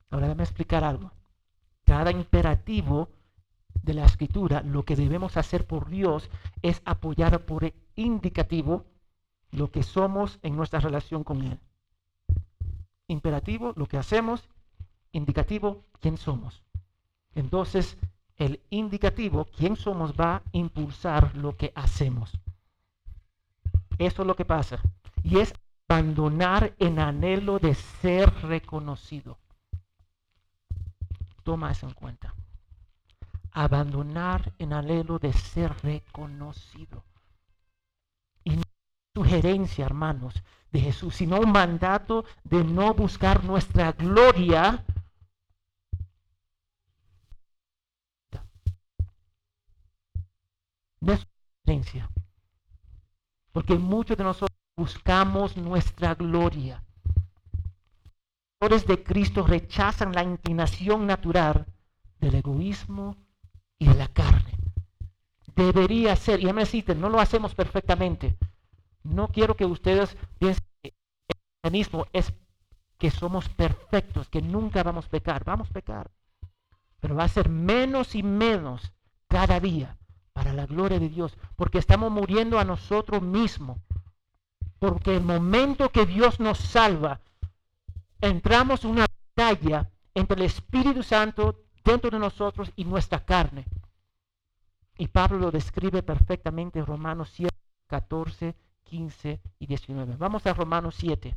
Ahora 0.10 0.28
déjame 0.28 0.44
explicar 0.44 0.84
algo. 0.84 1.12
Cada 1.86 2.12
imperativo 2.12 3.10
de 3.82 3.94
la 3.94 4.06
escritura, 4.06 4.62
lo 4.62 4.84
que 4.84 4.96
debemos 4.96 5.38
hacer 5.38 5.68
por 5.68 5.90
Dios 5.90 6.30
es 6.62 6.82
apoyar 6.86 7.46
por 7.46 7.66
el 7.66 7.74
indicativo 7.96 8.86
lo 9.52 9.72
que 9.72 9.84
somos 9.84 10.40
en 10.42 10.56
nuestra 10.56 10.80
relación 10.80 11.24
con 11.24 11.44
Él. 11.44 11.60
Imperativo, 13.08 13.74
lo 13.76 13.88
que 13.88 13.98
hacemos. 13.98 14.50
Indicativo, 15.12 15.84
quién 16.00 16.18
somos. 16.18 16.64
Entonces, 17.36 17.98
el 18.38 18.62
indicativo, 18.70 19.46
quién 19.46 19.76
somos, 19.76 20.14
va 20.14 20.38
a 20.38 20.44
impulsar 20.54 21.36
lo 21.36 21.56
que 21.56 21.72
hacemos. 21.76 22.32
Eso 23.98 24.22
es 24.24 24.28
lo 24.28 24.36
que 24.36 24.46
pasa. 24.46 24.80
Y 25.24 25.38
es 25.38 25.54
abandonar 25.88 26.74
en 26.80 27.00
anhelo 27.00 27.60
de 27.60 27.76
ser 27.76 28.34
reconocido. 28.42 29.38
Toma 31.44 31.72
eso 31.72 31.88
en 31.88 31.94
cuenta. 31.94 32.34
Abandonar 33.52 34.54
en 34.58 34.74
anhelo 34.74 35.20
de 35.20 35.34
ser 35.34 35.76
reconocido. 35.84 37.04
Y 38.44 38.56
no 38.56 38.64
sugerencia, 39.14 39.86
hermanos, 39.86 40.34
de 40.72 40.80
Jesús, 40.80 41.16
sino 41.16 41.40
un 41.40 41.52
mandato 41.52 42.26
de 42.44 42.64
no 42.64 42.94
buscar 42.94 43.44
nuestra 43.44 43.92
gloria. 43.92 44.84
No 51.00 51.14
es 51.14 51.28
sugerencia. 51.66 52.10
Porque 53.52 53.76
muchos 53.76 54.18
de 54.18 54.24
nosotros 54.24 54.58
buscamos 54.76 55.56
nuestra 55.58 56.16
gloria. 56.16 56.84
De 58.64 59.04
Cristo 59.04 59.46
rechazan 59.46 60.14
la 60.14 60.24
inclinación 60.24 61.06
natural 61.06 61.66
del 62.22 62.36
egoísmo 62.36 63.18
y 63.78 63.88
de 63.88 63.94
la 63.94 64.08
carne. 64.08 64.54
Debería 65.54 66.16
ser, 66.16 66.40
y 66.42 66.46
me 66.54 66.62
decir, 66.62 66.96
no 66.96 67.10
lo 67.10 67.20
hacemos 67.20 67.56
perfectamente. 67.56 68.38
No 69.04 69.28
quiero 69.28 69.58
que 69.58 69.66
ustedes 69.66 70.16
piensen 70.40 70.64
que 70.82 70.94
el 71.28 71.36
cristianismo 71.62 72.08
es 72.14 72.34
que 72.98 73.12
somos 73.12 73.50
perfectos, 73.50 74.30
que 74.30 74.42
nunca 74.42 74.82
vamos 74.82 75.08
a 75.08 75.10
pecar. 75.10 75.44
Vamos 75.44 75.70
a 75.70 75.74
pecar. 75.74 76.10
Pero 77.02 77.16
va 77.16 77.26
a 77.26 77.28
ser 77.28 77.50
menos 77.50 78.16
y 78.16 78.24
menos 78.24 78.94
cada 79.28 79.60
día 79.60 79.98
para 80.32 80.54
la 80.54 80.66
gloria 80.66 81.00
de 81.00 81.10
Dios, 81.10 81.38
porque 81.58 81.80
estamos 81.80 82.10
muriendo 82.14 82.60
a 82.60 82.64
nosotros 82.64 83.22
mismos. 83.22 83.78
Porque 84.80 85.18
el 85.18 85.24
momento 85.24 85.90
que 85.90 86.06
Dios 86.06 86.40
nos 86.40 86.60
salva, 86.60 87.20
entramos 88.28 88.84
en 88.84 88.92
una 88.92 89.06
batalla 89.36 89.90
entre 90.14 90.38
el 90.38 90.44
Espíritu 90.44 91.04
Santo 91.04 91.66
dentro 91.84 92.10
de 92.10 92.20
nosotros 92.20 92.72
y 92.76 92.86
nuestra 92.86 93.26
carne. 93.26 93.66
Y 94.98 95.08
Pablo 95.08 95.40
lo 95.40 95.52
describe 95.52 96.04
perfectamente 96.04 96.80
en 96.80 96.86
Romanos 96.86 97.32
7, 97.34 97.54
14, 97.88 98.56
15 98.84 99.42
y 99.60 99.66
19. 99.66 100.16
Vamos 100.18 100.46
a 100.46 100.54
Romanos 100.54 100.96
7. 100.98 101.36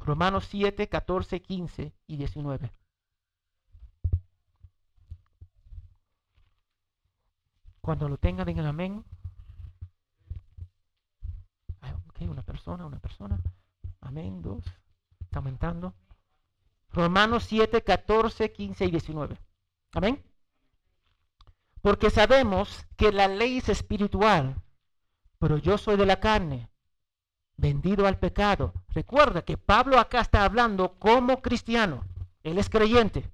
Romanos 0.00 0.46
7, 0.50 0.88
14, 0.88 1.40
15 1.40 1.92
y 2.06 2.16
19. 2.16 2.72
Cuando 7.80 8.08
lo 8.08 8.18
tengan, 8.18 8.46
digan 8.46 8.66
amén. 8.66 9.04
Ok, 12.08 12.20
una 12.22 12.42
persona, 12.42 12.84
una 12.84 12.98
persona. 12.98 13.40
Amén, 14.00 14.42
dos. 14.42 14.64
Está 15.30 15.38
aumentando. 15.38 15.94
Romanos 16.92 17.44
7, 17.44 17.84
14, 17.84 18.50
15 18.50 18.84
y 18.84 18.90
19. 18.90 19.38
Amén. 19.92 20.20
Porque 21.82 22.10
sabemos 22.10 22.84
que 22.96 23.12
la 23.12 23.28
ley 23.28 23.58
es 23.58 23.68
espiritual, 23.68 24.60
pero 25.38 25.56
yo 25.56 25.78
soy 25.78 25.96
de 25.96 26.04
la 26.04 26.18
carne, 26.18 26.68
vendido 27.56 28.08
al 28.08 28.18
pecado. 28.18 28.74
Recuerda 28.88 29.42
que 29.42 29.56
Pablo 29.56 30.00
acá 30.00 30.20
está 30.20 30.44
hablando 30.44 30.98
como 30.98 31.40
cristiano. 31.42 32.04
Él 32.42 32.58
es 32.58 32.68
creyente. 32.68 33.30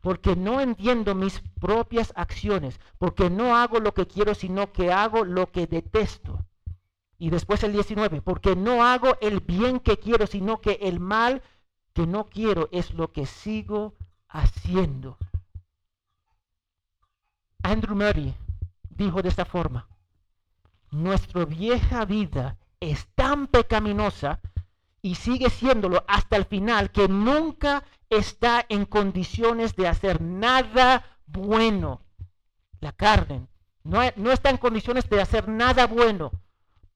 Porque 0.00 0.34
no 0.34 0.60
entiendo 0.60 1.14
mis 1.14 1.40
propias 1.60 2.12
acciones, 2.16 2.80
porque 2.98 3.30
no 3.30 3.54
hago 3.54 3.78
lo 3.78 3.94
que 3.94 4.08
quiero, 4.08 4.34
sino 4.34 4.72
que 4.72 4.90
hago 4.92 5.24
lo 5.24 5.52
que 5.52 5.68
detesto. 5.68 6.44
Y 7.18 7.30
después 7.30 7.62
el 7.64 7.72
19, 7.72 8.20
porque 8.20 8.56
no 8.56 8.84
hago 8.84 9.16
el 9.20 9.40
bien 9.40 9.80
que 9.80 9.98
quiero, 9.98 10.26
sino 10.26 10.60
que 10.60 10.78
el 10.82 11.00
mal 11.00 11.42
que 11.94 12.06
no 12.06 12.26
quiero 12.26 12.68
es 12.72 12.92
lo 12.92 13.10
que 13.10 13.24
sigo 13.24 13.94
haciendo. 14.28 15.16
Andrew 17.62 17.96
Murray 17.96 18.34
dijo 18.90 19.22
de 19.22 19.30
esta 19.30 19.44
forma, 19.44 19.88
nuestra 20.90 21.44
vieja 21.44 22.04
vida 22.04 22.58
es 22.80 23.06
tan 23.14 23.46
pecaminosa 23.46 24.40
y 25.00 25.14
sigue 25.14 25.50
siéndolo 25.50 26.04
hasta 26.06 26.36
el 26.36 26.44
final 26.44 26.90
que 26.90 27.08
nunca 27.08 27.82
está 28.10 28.64
en 28.68 28.84
condiciones 28.84 29.74
de 29.74 29.88
hacer 29.88 30.20
nada 30.20 31.18
bueno. 31.26 32.02
La 32.80 32.92
carne 32.92 33.48
no, 33.84 34.00
no 34.16 34.32
está 34.32 34.50
en 34.50 34.58
condiciones 34.58 35.08
de 35.08 35.20
hacer 35.20 35.48
nada 35.48 35.86
bueno. 35.86 36.30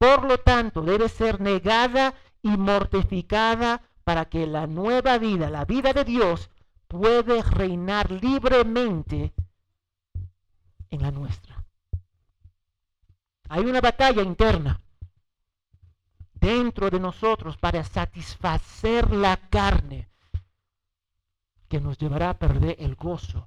Por 0.01 0.25
lo 0.25 0.39
tanto, 0.39 0.81
debe 0.81 1.11
ser 1.11 1.43
negada 1.43 2.15
y 2.41 2.49
mortificada 2.49 3.83
para 4.03 4.25
que 4.25 4.47
la 4.47 4.67
nueva 4.67 5.19
vida, 5.19 5.51
la 5.51 5.67
vida 5.67 5.93
de 5.93 6.05
Dios, 6.05 6.49
puede 6.89 7.43
reinar 7.43 8.11
libremente 8.11 9.35
en 10.89 11.03
la 11.03 11.11
nuestra. 11.11 11.63
Hay 13.51 13.61
una 13.61 13.83
batalla 13.83 14.23
interna 14.23 14.81
dentro 16.33 16.89
de 16.89 16.99
nosotros 16.99 17.59
para 17.59 17.85
satisfacer 17.85 19.11
la 19.11 19.37
carne 19.37 20.09
que 21.69 21.79
nos 21.79 21.99
llevará 21.99 22.31
a 22.31 22.39
perder 22.39 22.77
el 22.79 22.95
gozo 22.95 23.45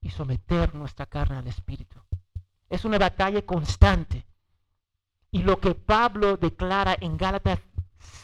y 0.00 0.08
someter 0.08 0.74
nuestra 0.74 1.04
carne 1.04 1.36
al 1.36 1.48
Espíritu. 1.48 2.00
Es 2.70 2.86
una 2.86 2.96
batalla 2.96 3.44
constante. 3.44 4.24
Y 5.30 5.42
lo 5.42 5.60
que 5.60 5.74
Pablo 5.74 6.36
declara 6.36 6.96
en 7.00 7.16
Gálatas 7.16 7.60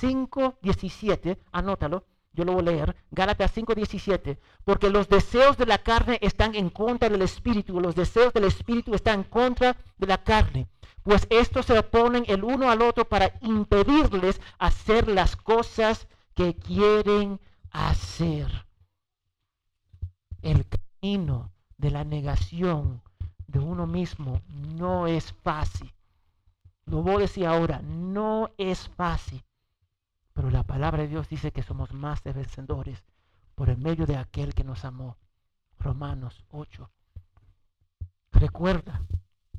5:17, 0.01 1.38
anótalo, 1.53 2.05
yo 2.33 2.45
lo 2.45 2.53
voy 2.53 2.62
a 2.62 2.71
leer, 2.71 2.97
Gálatas 3.11 3.53
5:17, 3.53 4.38
porque 4.64 4.90
los 4.90 5.09
deseos 5.09 5.57
de 5.57 5.66
la 5.66 5.79
carne 5.79 6.19
están 6.21 6.55
en 6.55 6.69
contra 6.69 7.09
del 7.09 7.23
espíritu, 7.23 7.81
los 7.81 7.95
deseos 7.95 8.33
del 8.33 8.45
espíritu 8.45 8.95
están 8.95 9.21
en 9.21 9.25
contra 9.25 9.77
de 9.97 10.07
la 10.07 10.23
carne, 10.23 10.69
pues 11.03 11.27
estos 11.31 11.66
se 11.66 11.79
oponen 11.79 12.25
el 12.27 12.45
uno 12.45 12.71
al 12.71 12.83
otro 12.83 13.09
para 13.09 13.33
impedirles 13.40 14.40
hacer 14.59 15.09
las 15.09 15.37
cosas 15.37 16.09
que 16.35 16.55
quieren 16.55 17.40
hacer. 17.71 18.66
El 20.42 20.66
camino 20.66 21.53
de 21.79 21.90
la 21.90 22.05
negación 22.05 23.03
de 23.47 23.61
uno 23.61 23.87
mismo 23.87 24.42
no 24.49 25.07
es 25.07 25.33
fácil. 25.42 25.95
Lo 26.87 27.03
voy 27.03 27.16
a 27.16 27.18
decir 27.18 27.46
ahora, 27.46 27.83
no 27.83 28.51
es 28.59 28.88
fácil. 28.88 29.44
Pero 30.33 30.51
la 30.51 30.62
palabra 30.62 31.03
de 31.03 31.09
Dios 31.09 31.29
dice 31.29 31.51
que 31.51 31.62
somos 31.62 31.92
más 31.92 32.22
de 32.22 32.33
vencedores 32.33 33.03
por 33.57 33.70
el 33.70 33.79
medio 33.79 34.07
de 34.07 34.16
aquel 34.16 34.55
que 34.55 34.64
nos 34.64 34.85
amó. 34.85 35.16
Romanos 35.79 36.44
8. 36.53 36.88
Recuerda 38.33 39.03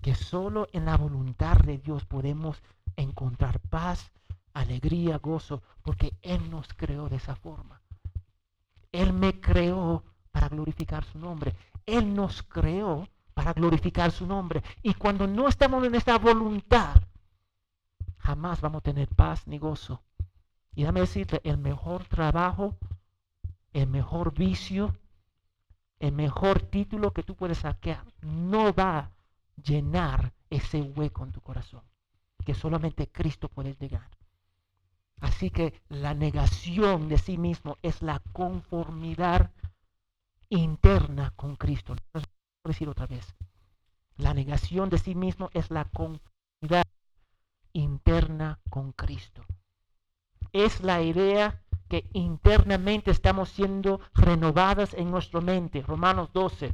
que 0.02 0.16
solo 0.16 0.68
en 0.72 0.86
la 0.86 0.96
voluntad 0.96 1.58
de 1.58 1.80
Dios 1.80 2.06
podemos 2.06 2.62
encontrar 2.96 3.60
paz, 3.60 4.12
alegría, 4.54 5.18
gozo, 5.18 5.62
porque 5.82 6.14
Él 6.22 6.50
nos 6.50 6.68
creó 6.70 7.10
de 7.10 7.18
esa 7.18 7.36
forma. 7.36 7.82
Él 8.92 9.14
me 9.14 9.40
creó 9.42 10.04
para 10.32 10.48
glorificar 10.48 11.04
su 11.04 11.20
nombre. 11.20 11.56
Él 11.86 12.14
nos 12.14 12.42
creó 12.44 13.08
para 13.34 13.54
glorificar 13.54 14.12
su 14.12 14.26
nombre. 14.26 14.64
Y 14.82 14.94
cuando 14.94 15.28
no 15.28 15.48
estamos 15.48 15.84
en 15.84 15.96
esta 15.96 16.18
voluntad, 16.18 17.02
jamás 18.18 18.62
vamos 18.62 18.80
a 18.80 18.84
tener 18.84 19.08
paz 19.10 19.48
ni 19.48 19.58
gozo. 19.58 20.02
Y 20.76 20.82
déjame 20.82 21.02
decirte, 21.02 21.42
el 21.44 21.58
mejor 21.58 22.06
trabajo, 22.06 22.78
el 23.74 23.88
mejor 23.88 24.34
vicio, 24.34 24.96
el 26.00 26.12
mejor 26.12 26.62
título 26.62 27.12
que 27.12 27.24
tú 27.24 27.36
puedes 27.36 27.60
sacar 27.60 28.06
no 28.22 28.74
va 28.74 28.98
a 29.00 29.12
llenar 29.62 30.34
ese 30.50 30.82
hueco 30.82 31.24
en 31.24 31.32
tu 31.32 31.42
corazón 31.42 31.82
que 32.48 32.54
solamente 32.54 33.10
Cristo 33.10 33.50
puede 33.50 33.74
llegar. 33.74 34.10
Así 35.20 35.50
que 35.50 35.82
la 35.90 36.14
negación 36.14 37.10
de 37.10 37.18
sí 37.18 37.38
mismo 37.38 37.78
es 37.82 38.02
la 38.02 38.20
conformidad 38.32 39.52
interna 40.48 41.34
con 41.36 41.58
Cristo. 41.58 41.98
Voy 42.14 42.24
a 42.64 42.70
decir 42.70 42.88
otra 42.88 43.06
vez. 43.06 43.36
La 44.16 44.34
negación 44.34 44.90
de 44.90 44.98
sí 44.98 45.14
mismo 45.14 45.50
es 45.54 45.72
la 45.72 45.84
conformidad 45.86 46.37
interna 47.80 48.60
con 48.70 48.92
Cristo 48.92 49.46
es 50.52 50.82
la 50.82 51.02
idea 51.02 51.62
que 51.90 52.10
internamente 52.14 53.12
estamos 53.12 53.50
siendo 53.50 54.02
renovadas 54.14 54.94
en 54.94 55.12
nuestra 55.12 55.42
mente. 55.42 55.82
Romanos 55.82 56.30
12. 56.34 56.74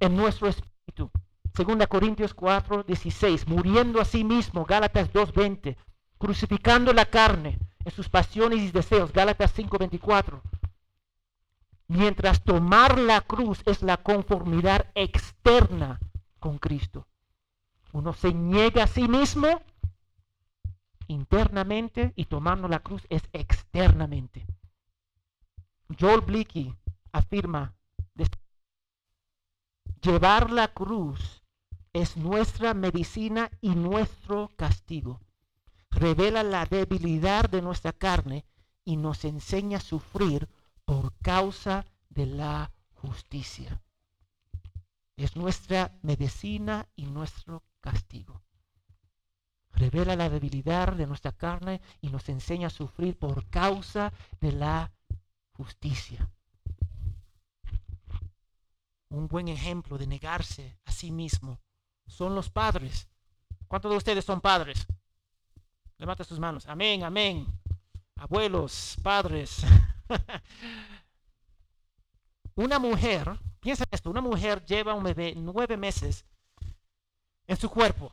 En 0.00 0.16
nuestro 0.16 0.48
espíritu. 0.48 1.10
2 1.54 1.86
Corintios 1.86 2.34
4, 2.34 2.82
16. 2.82 3.46
Muriendo 3.46 4.00
a 4.00 4.04
sí 4.04 4.24
mismo. 4.24 4.64
Gálatas 4.64 5.12
2, 5.12 5.32
20. 5.32 5.76
Crucificando 6.18 6.92
la 6.92 7.06
carne 7.06 7.58
en 7.84 7.92
sus 7.92 8.08
pasiones 8.08 8.60
y 8.60 8.70
deseos. 8.70 9.12
Gálatas 9.12 9.52
5, 9.54 9.78
24. 9.78 10.42
Mientras 11.86 12.42
tomar 12.42 12.98
la 12.98 13.20
cruz 13.20 13.62
es 13.66 13.82
la 13.82 13.98
conformidad 13.98 14.86
externa 14.94 16.00
con 16.40 16.58
Cristo. 16.58 17.06
Uno 17.92 18.12
se 18.14 18.32
niega 18.32 18.84
a 18.84 18.88
sí 18.88 19.06
mismo 19.06 19.62
internamente 21.08 22.12
y 22.16 22.26
tomando 22.26 22.68
la 22.68 22.80
cruz 22.80 23.06
es 23.08 23.22
externamente. 23.32 24.46
Joel 25.98 26.22
Blicky 26.22 26.74
afirma, 27.12 27.74
llevar 30.00 30.50
la 30.50 30.68
cruz 30.68 31.42
es 31.92 32.16
nuestra 32.16 32.74
medicina 32.74 33.50
y 33.60 33.74
nuestro 33.74 34.50
castigo. 34.56 35.20
revela 35.90 36.42
la 36.42 36.66
debilidad 36.66 37.48
de 37.48 37.62
nuestra 37.62 37.92
carne 37.92 38.44
y 38.84 38.96
nos 38.96 39.24
enseña 39.24 39.78
a 39.78 39.80
sufrir 39.80 40.48
por 40.84 41.14
causa 41.22 41.86
de 42.10 42.26
la 42.26 42.72
justicia. 42.94 43.80
Es 45.16 45.36
nuestra 45.36 45.96
medicina 46.02 46.88
y 46.96 47.06
nuestro 47.06 47.62
castigo. 47.80 48.43
Revela 49.76 50.14
la 50.14 50.28
debilidad 50.28 50.92
de 50.92 51.06
nuestra 51.06 51.32
carne 51.32 51.80
y 52.00 52.08
nos 52.08 52.28
enseña 52.28 52.68
a 52.68 52.70
sufrir 52.70 53.18
por 53.18 53.48
causa 53.50 54.12
de 54.40 54.52
la 54.52 54.92
justicia. 55.52 56.30
Un 59.08 59.28
buen 59.28 59.48
ejemplo 59.48 59.98
de 59.98 60.06
negarse 60.06 60.78
a 60.84 60.92
sí 60.92 61.10
mismo 61.10 61.60
son 62.06 62.34
los 62.34 62.50
padres. 62.50 63.08
¿Cuántos 63.68 63.90
de 63.90 63.96
ustedes 63.96 64.24
son 64.24 64.40
padres? 64.40 64.86
Levanta 65.98 66.24
sus 66.24 66.38
manos. 66.38 66.66
Amén, 66.66 67.02
amén. 67.02 67.46
Abuelos, 68.16 68.96
padres. 69.02 69.64
una 72.54 72.78
mujer, 72.78 73.38
piensa 73.60 73.84
esto, 73.90 74.10
una 74.10 74.20
mujer 74.20 74.64
lleva 74.64 74.94
un 74.94 75.04
bebé 75.04 75.34
nueve 75.36 75.76
meses 75.76 76.24
en 77.46 77.56
su 77.56 77.70
cuerpo. 77.70 78.10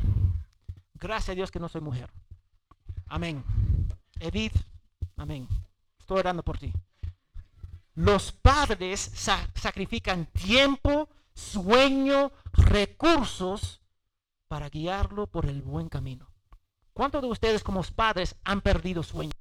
Gracias 1.01 1.29
a 1.29 1.35
Dios 1.35 1.49
que 1.49 1.59
no 1.59 1.67
soy 1.67 1.81
mujer. 1.81 2.11
Amén. 3.07 3.43
Edith, 4.19 4.55
amén. 5.17 5.47
Estoy 5.99 6.19
orando 6.19 6.43
por 6.43 6.59
ti. 6.59 6.71
Los 7.95 8.31
padres 8.31 9.11
sacrifican 9.55 10.27
tiempo, 10.27 11.09
sueño, 11.33 12.31
recursos 12.53 13.81
para 14.47 14.69
guiarlo 14.69 15.25
por 15.25 15.47
el 15.47 15.63
buen 15.63 15.89
camino. 15.89 16.27
¿Cuántos 16.93 17.23
de 17.23 17.29
ustedes 17.29 17.63
como 17.63 17.81
padres 17.83 18.35
han 18.43 18.61
perdido 18.61 19.01
sueño? 19.01 19.31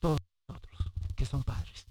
Todos 0.00 0.18
nosotros 0.48 0.92
que 1.14 1.26
son 1.26 1.44
padres. 1.44 1.86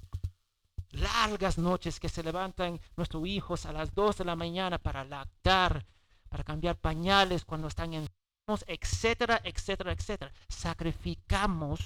Largas 0.91 1.57
noches 1.57 1.97
que 1.99 2.09
se 2.09 2.23
levantan 2.23 2.81
nuestros 2.97 3.25
hijos 3.25 3.65
a 3.65 3.71
las 3.71 3.93
2 3.95 4.17
de 4.17 4.25
la 4.25 4.35
mañana 4.35 4.79
para 4.79 5.05
lactar, 5.05 5.85
para 6.29 6.43
cambiar 6.43 6.77
pañales 6.77 7.45
cuando 7.45 7.67
están 7.67 7.93
enfermos, 7.93 8.63
etcétera, 8.67 9.41
etcétera, 9.43 9.91
etcétera. 9.91 10.33
Sacrificamos 10.47 11.79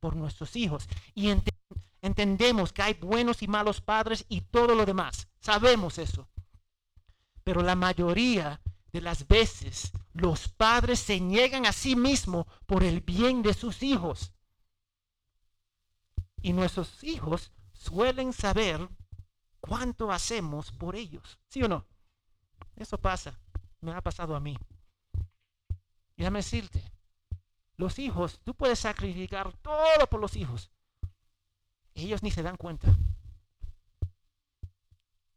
por 0.00 0.16
nuestros 0.16 0.56
hijos 0.56 0.88
y 1.14 1.34
entendemos 2.00 2.72
que 2.72 2.82
hay 2.82 2.94
buenos 2.94 3.42
y 3.42 3.48
malos 3.48 3.80
padres 3.80 4.24
y 4.28 4.42
todo 4.42 4.74
lo 4.74 4.86
demás. 4.86 5.28
Sabemos 5.40 5.98
eso. 5.98 6.28
Pero 7.44 7.62
la 7.62 7.74
mayoría 7.74 8.60
de 8.92 9.00
las 9.00 9.26
veces 9.26 9.92
los 10.12 10.48
padres 10.48 11.00
se 11.00 11.18
niegan 11.20 11.66
a 11.66 11.72
sí 11.72 11.96
mismos 11.96 12.46
por 12.66 12.84
el 12.84 13.00
bien 13.00 13.42
de 13.42 13.54
sus 13.54 13.82
hijos. 13.82 14.32
Y 16.42 16.52
nuestros 16.52 17.02
hijos 17.02 17.52
suelen 17.72 18.32
saber 18.32 18.88
cuánto 19.60 20.12
hacemos 20.12 20.72
por 20.72 20.96
ellos. 20.96 21.38
¿Sí 21.48 21.62
o 21.62 21.68
no? 21.68 21.86
Eso 22.76 22.98
pasa. 22.98 23.38
Me 23.82 23.92
ha 23.92 24.00
pasado 24.00 24.34
a 24.34 24.40
mí. 24.40 24.56
Y 26.16 26.22
déjame 26.22 26.38
decirte, 26.38 26.82
los 27.76 27.98
hijos, 27.98 28.40
tú 28.44 28.54
puedes 28.54 28.78
sacrificar 28.78 29.52
todo 29.58 30.06
por 30.08 30.20
los 30.20 30.36
hijos. 30.36 30.70
Ellos 31.94 32.22
ni 32.22 32.30
se 32.30 32.42
dan 32.42 32.56
cuenta. 32.56 32.96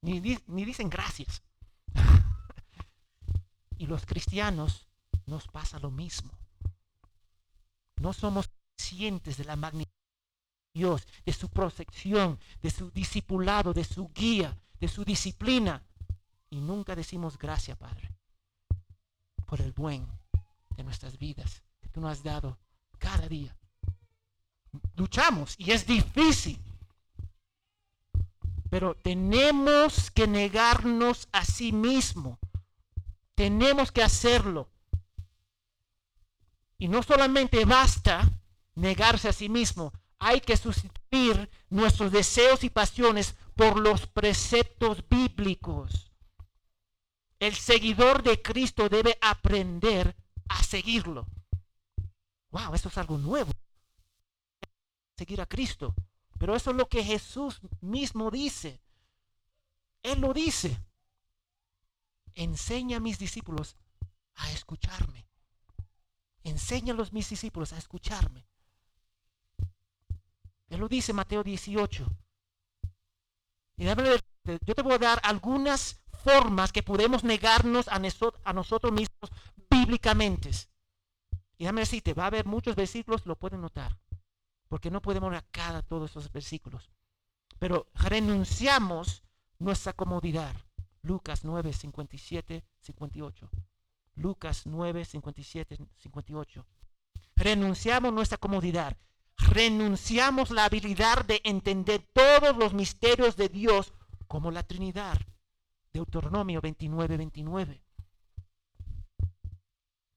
Ni, 0.01 0.21
ni 0.47 0.65
dicen 0.65 0.89
gracias. 0.89 1.41
y 3.77 3.87
los 3.87 4.05
cristianos 4.05 4.87
nos 5.25 5.47
pasa 5.47 5.79
lo 5.79 5.91
mismo. 5.91 6.31
No 7.97 8.13
somos 8.13 8.49
conscientes 8.77 9.37
de 9.37 9.45
la 9.45 9.55
magnitud 9.55 9.91
de 10.73 10.79
Dios, 10.79 11.07
de 11.25 11.33
su 11.33 11.49
protección, 11.49 12.39
de 12.61 12.69
su 12.69 12.91
discipulado, 12.91 13.73
de 13.73 13.83
su 13.83 14.09
guía, 14.13 14.57
de 14.79 14.87
su 14.87 15.03
disciplina. 15.03 15.81
Y 16.49 16.59
nunca 16.59 16.95
decimos 16.95 17.37
gracias, 17.37 17.77
Padre, 17.77 18.11
por 19.45 19.61
el 19.61 19.71
buen 19.71 20.07
de 20.75 20.83
nuestras 20.83 21.17
vidas 21.17 21.63
que 21.81 21.89
tú 21.89 22.01
nos 22.01 22.11
has 22.11 22.23
dado 22.23 22.57
cada 22.97 23.27
día. 23.27 23.55
Luchamos 24.95 25.55
y 25.57 25.71
es 25.71 25.85
difícil. 25.85 26.61
Pero 28.69 28.95
tenemos 28.95 30.11
que 30.11 30.27
negarnos 30.27 31.27
a 31.31 31.45
sí 31.45 31.71
mismo. 31.71 32.39
Tenemos 33.35 33.91
que 33.91 34.03
hacerlo. 34.03 34.69
Y 36.77 36.87
no 36.87 37.03
solamente 37.03 37.63
basta 37.65 38.29
negarse 38.75 39.29
a 39.29 39.33
sí 39.33 39.47
mismo, 39.47 39.93
hay 40.19 40.41
que 40.41 40.57
sustituir 40.57 41.49
nuestros 41.69 42.11
deseos 42.11 42.63
y 42.63 42.69
pasiones 42.69 43.35
por 43.55 43.79
los 43.79 44.07
preceptos 44.07 45.03
bíblicos. 45.07 46.04
El 47.45 47.53
seguidor 47.53 48.23
de 48.23 48.41
Cristo 48.41 48.89
debe 48.89 49.19
aprender 49.21 50.15
a 50.49 50.63
seguirlo. 50.63 51.27
Wow, 52.49 52.73
eso 52.73 52.89
es 52.89 52.97
algo 52.97 53.19
nuevo. 53.19 53.51
Seguir 55.15 55.39
a 55.41 55.45
Cristo. 55.45 55.93
Pero 56.39 56.55
eso 56.55 56.71
es 56.71 56.75
lo 56.75 56.89
que 56.89 57.03
Jesús 57.03 57.61
mismo 57.81 58.31
dice. 58.31 58.81
Él 60.01 60.21
lo 60.21 60.33
dice. 60.33 60.75
Enseña 62.33 62.97
a 62.97 62.99
mis 62.99 63.19
discípulos 63.19 63.75
a 64.33 64.51
escucharme. 64.51 65.27
Enseña 66.43 66.93
a 66.93 66.97
los 66.97 67.13
mis 67.13 67.29
discípulos 67.29 67.73
a 67.73 67.77
escucharme. 67.77 68.47
Él 70.69 70.79
lo 70.79 70.87
dice 70.87 71.13
Mateo 71.13 71.43
18. 71.43 72.07
Y 73.77 73.85
yo 73.85 74.73
te 74.73 74.81
voy 74.81 74.93
a 74.93 74.97
dar 74.97 75.19
algunas 75.23 76.01
formas 76.25 76.71
que 76.71 76.81
podemos 76.81 77.23
negarnos 77.23 77.87
a, 77.87 77.99
nosotros 78.53 78.91
mismos 78.91 79.29
bíblicamente. 79.69 80.49
Y 81.57 81.63
déjame 81.63 81.81
decirte, 81.81 82.15
va 82.15 82.23
a 82.23 82.27
haber 82.27 82.45
muchos 82.45 82.75
versículos, 82.75 83.25
lo 83.25 83.35
pueden 83.37 83.61
notar, 83.61 83.95
porque 84.67 84.89
no 84.89 85.01
podemos 85.01 85.33
acá 85.35 85.83
todos 85.83 86.09
esos 86.09 86.31
versículos. 86.31 86.89
Pero 87.59 87.87
renunciamos 87.93 89.23
nuestra 89.59 89.93
comodidad. 89.93 90.55
Lucas 91.03 91.45
9, 91.45 91.71
57, 91.71 92.63
58. 92.81 93.49
Lucas 94.15 94.65
9, 94.65 95.05
57, 95.05 95.77
58. 95.97 96.65
Renunciamos 97.35 98.11
nuestra 98.11 98.39
comodidad. 98.39 98.97
Renunciamos 99.37 100.49
la 100.49 100.65
habilidad 100.65 101.23
de 101.25 101.41
entender 101.43 102.01
todos 102.13 102.57
los 102.57 102.73
misterios 102.73 103.35
de 103.35 103.49
Dios 103.49 103.93
como 104.27 104.49
la 104.49 104.63
Trinidad. 104.63 105.19
Deuteronomio 105.95 106.59
29, 106.59 107.15
29. 107.15 107.81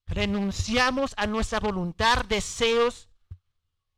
Renunciamos 0.06 1.14
a 1.16 1.28
nuestra 1.28 1.60
voluntad, 1.60 2.24
deseos 2.24 3.08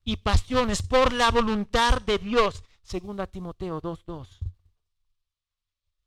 y 0.05 0.19
pasiones 0.19 0.83
por 0.83 1.14
la 1.14 1.31
voluntad 1.31 2.03
de 2.03 2.19
Dios. 2.19 2.62
Segunda 2.83 3.27
Timoteo 3.27 3.81
2.2. 3.81 4.29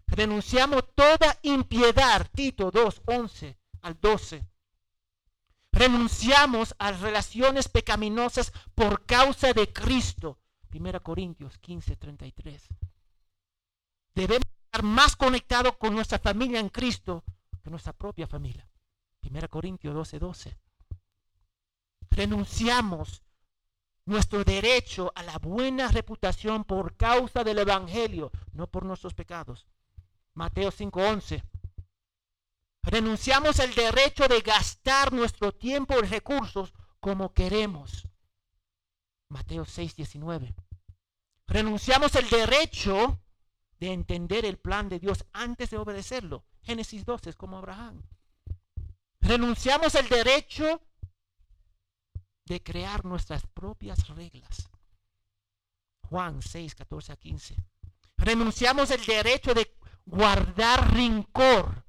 Renunciamos 0.05 0.83
toda 0.93 1.39
impiedad. 1.41 2.29
Tito 2.31 2.71
2.11 2.71 3.57
al 3.81 3.99
12. 3.99 4.45
Renunciamos 5.71 6.75
a 6.77 6.91
relaciones 6.91 7.67
pecaminosas 7.67 8.53
por 8.75 9.07
causa 9.07 9.53
de 9.53 9.73
Cristo. 9.73 10.37
1 10.71 11.01
Corintios 11.01 11.59
15.33. 11.59 12.61
Debemos 14.13 14.52
más 14.81 15.15
conectados 15.15 15.77
con 15.77 15.93
nuestra 15.93 16.17
familia 16.17 16.59
en 16.59 16.69
Cristo 16.69 17.23
que 17.63 17.69
nuestra 17.69 17.93
propia 17.93 18.25
familia. 18.25 18.67
1 19.21 19.47
Corintios 19.49 19.93
12, 19.93 20.19
12. 20.19 20.57
Renunciamos 22.09 23.23
nuestro 24.05 24.43
derecho 24.43 25.11
a 25.15 25.23
la 25.23 25.37
buena 25.37 25.87
reputación 25.87 26.63
por 26.63 26.95
causa 26.97 27.43
del 27.43 27.59
Evangelio, 27.59 28.31
no 28.51 28.67
por 28.67 28.85
nuestros 28.85 29.13
pecados. 29.13 29.65
Mateo 30.33 30.71
5:11. 30.71 31.43
Renunciamos 32.83 33.59
el 33.59 33.73
derecho 33.73 34.27
de 34.27 34.41
gastar 34.41 35.13
nuestro 35.13 35.53
tiempo 35.53 35.95
y 35.99 36.07
recursos 36.07 36.73
como 36.99 37.33
queremos. 37.33 38.07
Mateo 39.29 39.65
6:19. 39.65 40.53
Renunciamos 41.47 42.15
el 42.15 42.29
derecho 42.29 43.22
de 43.83 43.91
entender 43.91 44.45
el 44.45 44.57
plan 44.57 44.87
de 44.87 44.97
Dios 44.97 45.25
antes 45.33 45.69
de 45.69 45.77
obedecerlo. 45.77 46.45
Génesis 46.61 47.03
12 47.03 47.31
es 47.31 47.35
como 47.35 47.57
Abraham. 47.57 48.01
Renunciamos 49.19 49.93
el 49.95 50.07
derecho 50.07 50.81
de 52.45 52.63
crear 52.63 53.03
nuestras 53.03 53.45
propias 53.45 54.07
reglas. 54.07 54.69
Juan 56.07 56.41
6, 56.41 56.75
14 56.75 57.11
a 57.11 57.17
15. 57.17 57.57
Renunciamos 58.15 58.89
el 58.89 59.05
derecho 59.05 59.53
de 59.53 59.75
guardar 60.05 60.93
rincor. 60.93 61.83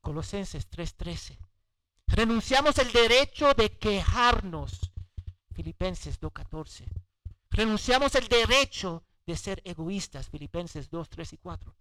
Colosenses 0.00 0.70
3:13. 0.70 1.36
Renunciamos 2.06 2.78
el 2.78 2.92
derecho 2.92 3.54
de 3.54 3.76
quejarnos. 3.76 4.92
Filipenses 5.52 6.20
2.14. 6.20 6.86
Renunciamos 7.50 8.14
el 8.14 8.28
derecho 8.28 9.02
de 9.28 9.36
ser 9.36 9.60
egoístas. 9.64 10.30
Filipenses 10.30 10.88
2, 10.88 11.08
3 11.10 11.34
y 11.34 11.36
4. 11.36 11.76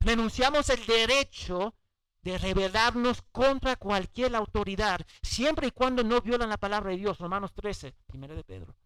Renunciamos 0.00 0.68
el 0.68 0.84
derecho 0.84 1.74
de 2.20 2.36
rebelarnos 2.36 3.22
contra 3.32 3.76
cualquier 3.76 4.36
autoridad, 4.36 5.00
siempre 5.22 5.68
y 5.68 5.70
cuando 5.70 6.04
no 6.04 6.20
violan 6.20 6.50
la 6.50 6.58
palabra 6.58 6.90
de 6.90 6.98
Dios. 6.98 7.18
Romanos 7.18 7.52
13, 7.54 7.94
primero 8.06 8.36
de 8.36 8.44
Pedro. 8.44 8.76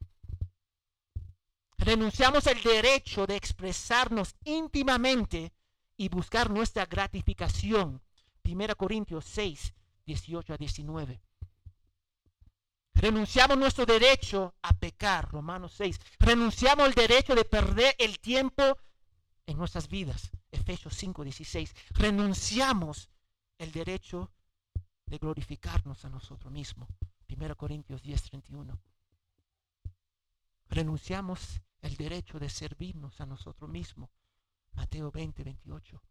Renunciamos 1.79 2.47
el 2.47 2.63
derecho 2.63 3.27
de 3.27 3.35
expresarnos 3.35 4.37
íntimamente 4.45 5.53
y 5.97 6.09
buscar 6.09 6.49
nuestra 6.49 6.87
gratificación. 6.87 8.03
1 8.45 8.77
Corintios 8.77 9.25
6, 9.25 9.75
18 10.07 10.55
a 10.55 10.57
19. 10.57 11.21
Renunciamos 12.97 13.59
nuestro 13.59 13.85
derecho 13.85 14.55
a 14.63 14.73
pecar, 14.73 15.31
Romanos 15.31 15.75
6. 15.77 16.01
Renunciamos 16.19 16.89
el 16.89 16.95
derecho 16.95 17.35
de 17.35 17.45
perder 17.45 17.95
el 17.99 18.19
tiempo 18.21 18.79
en 19.45 19.59
nuestras 19.59 19.89
vidas, 19.89 20.31
Efesios 20.51 20.95
5, 20.95 21.23
16. 21.23 21.75
Renunciamos 21.91 23.11
el 23.59 23.71
derecho 23.71 24.33
de 25.05 25.19
glorificarnos 25.19 26.07
a 26.07 26.09
nosotros 26.09 26.51
mismos, 26.51 26.89
1 27.29 27.57
Corintios 27.57 28.03
10, 28.03 28.23
31. 28.23 28.81
Renunciamos 30.71 31.61
el 31.83 31.97
derecho 31.97 32.39
de 32.39 32.49
servirnos 32.49 33.21
a 33.21 33.27
nosotros 33.27 33.69
mismos, 33.69 34.09
Mateo 34.73 35.11
20, 35.11 35.45
28. 35.45 36.03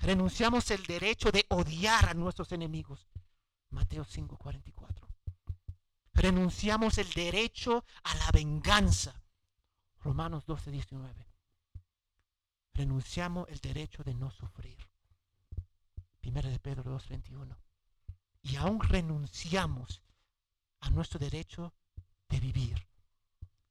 Renunciamos 0.00 0.70
el 0.70 0.82
derecho 0.84 1.32
de 1.32 1.46
odiar 1.48 2.10
a 2.10 2.14
nuestros 2.14 2.52
enemigos. 2.52 3.08
Mateo 3.70 4.04
5, 4.04 4.36
44. 4.36 5.05
Renunciamos 6.16 6.96
el 6.96 7.10
derecho 7.12 7.84
a 8.02 8.14
la 8.14 8.30
venganza. 8.32 9.22
Romanos 10.00 10.46
12, 10.46 10.70
19. 10.70 11.26
Renunciamos 12.72 13.46
el 13.50 13.58
derecho 13.58 14.02
de 14.02 14.14
no 14.14 14.30
sufrir. 14.30 14.78
Primera 16.18 16.48
de 16.48 16.58
Pedro 16.58 16.84
2, 16.84 17.08
21. 17.10 17.58
Y 18.42 18.56
aún 18.56 18.80
renunciamos 18.80 20.02
a 20.80 20.88
nuestro 20.88 21.18
derecho 21.18 21.74
de 22.30 22.40
vivir. 22.40 22.88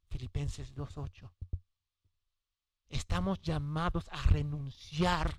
Filipenses 0.10 0.76
2.8. 0.76 1.32
Estamos 2.90 3.42
llamados 3.42 4.08
a 4.12 4.22
renunciar 4.22 5.36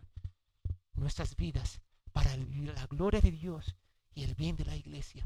nuestras 0.95 1.37
vidas 1.37 1.81
para 2.12 2.37
la 2.37 2.87
gloria 2.87 3.21
de 3.21 3.31
Dios 3.31 3.77
y 4.12 4.25
el 4.25 4.35
bien 4.35 4.57
de 4.57 4.64
la 4.64 4.75
iglesia. 4.75 5.25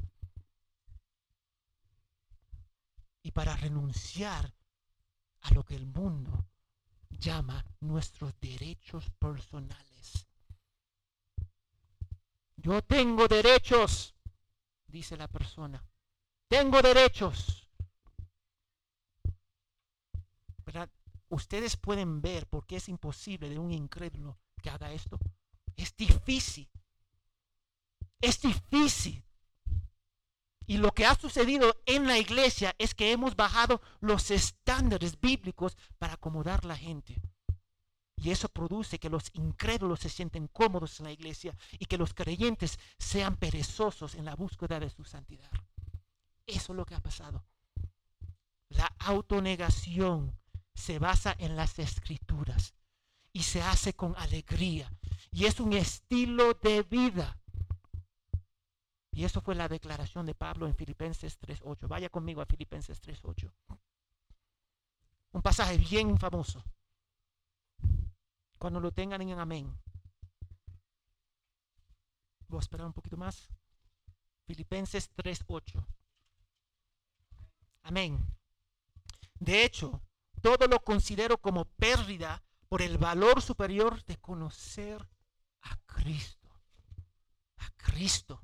Y 3.23 3.30
para 3.41 3.57
renunciar 3.57 4.53
a 5.41 5.55
lo 5.55 5.65
que 5.65 5.75
el 5.75 5.87
mundo 5.87 6.47
llama 7.09 7.65
nuestros 7.81 8.39
derechos 8.39 9.09
personales. 9.19 10.27
Yo 12.57 12.83
tengo 12.83 13.27
derechos, 13.29 14.15
dice 14.87 15.17
la 15.17 15.27
persona. 15.27 15.83
Tengo 16.49 16.83
derechos. 16.83 17.67
Ustedes 21.31 21.79
pueden 21.79 22.21
ver 22.21 22.47
por 22.47 22.67
qué 22.67 22.77
es 22.77 22.91
imposible 22.91 23.49
de 23.49 23.59
un 23.59 23.73
incrédulo 23.73 24.39
que 24.63 24.69
haga 24.69 24.93
esto. 24.93 25.19
Es 25.77 25.97
difícil. 25.97 26.69
Es 28.21 28.43
difícil. 28.43 29.25
Y 30.71 30.77
lo 30.77 30.93
que 30.93 31.05
ha 31.05 31.17
sucedido 31.17 31.83
en 31.85 32.07
la 32.07 32.17
iglesia 32.17 32.77
es 32.79 32.95
que 32.95 33.11
hemos 33.11 33.35
bajado 33.35 33.83
los 33.99 34.31
estándares 34.31 35.21
bíblicos 35.21 35.77
para 35.99 36.13
acomodar 36.13 36.65
la 36.65 36.77
gente. 36.77 37.21
Y 38.15 38.31
eso 38.31 38.49
produce 38.49 39.01
que 39.01 39.11
los 39.11 39.31
incrédulos 39.33 39.99
se 39.99 40.09
sienten 40.09 40.47
cómodos 40.47 41.01
en 41.01 41.07
la 41.07 41.13
iglesia 41.13 41.57
y 41.73 41.87
que 41.87 41.99
los 41.99 42.15
creyentes 42.15 42.79
sean 43.01 43.37
perezosos 43.37 44.15
en 44.15 44.25
la 44.25 44.37
búsqueda 44.37 44.79
de 44.79 44.91
su 44.91 45.03
santidad. 45.03 45.51
Eso 46.47 46.73
es 46.73 46.77
lo 46.77 46.87
que 46.87 46.95
ha 46.95 47.01
pasado. 47.01 47.45
La 48.69 48.95
autonegación 49.01 50.39
se 50.73 51.01
basa 51.01 51.35
en 51.41 51.57
las 51.57 51.81
escrituras 51.81 52.75
y 53.33 53.43
se 53.43 53.61
hace 53.61 53.95
con 53.95 54.15
alegría. 54.17 54.89
Y 55.33 55.47
es 55.47 55.59
un 55.59 55.73
estilo 55.73 56.55
de 56.55 56.85
vida. 56.85 57.40
Y 59.13 59.25
eso 59.25 59.41
fue 59.41 59.55
la 59.55 59.69
declaración 59.69 60.27
de 60.27 60.35
Pablo 60.35 60.67
en 60.67 60.75
Filipenses 60.75 61.39
3.8. 61.41 61.89
Vaya 61.89 62.09
conmigo 62.09 62.41
a 62.41 62.47
Filipenses 62.47 63.03
3.8. 63.03 63.51
Un 65.33 65.43
pasaje 65.43 65.77
bien 65.79 66.19
famoso. 66.19 66.65
Cuando 68.59 68.81
lo 68.81 68.93
tengan 68.93 69.21
en 69.23 69.39
amén. 69.39 69.77
Voy 72.49 72.59
a 72.59 72.61
esperar 72.61 72.87
un 72.87 72.93
poquito 72.93 73.17
más. 73.17 73.49
Filipenses 74.47 75.11
3.8. 75.17 75.85
Amén. 77.83 78.19
De 79.39 79.65
hecho, 79.65 80.03
todo 80.43 80.67
lo 80.67 80.81
considero 80.81 81.39
como 81.39 81.65
pérdida 81.65 82.43
por 82.69 82.83
el 82.83 82.99
valor 82.99 83.43
superior 83.43 84.05
de 84.05 84.17
conocer 84.19 85.09
a 85.63 85.77
Cristo. 85.87 86.49
A 87.57 87.71
Cristo, 87.77 88.43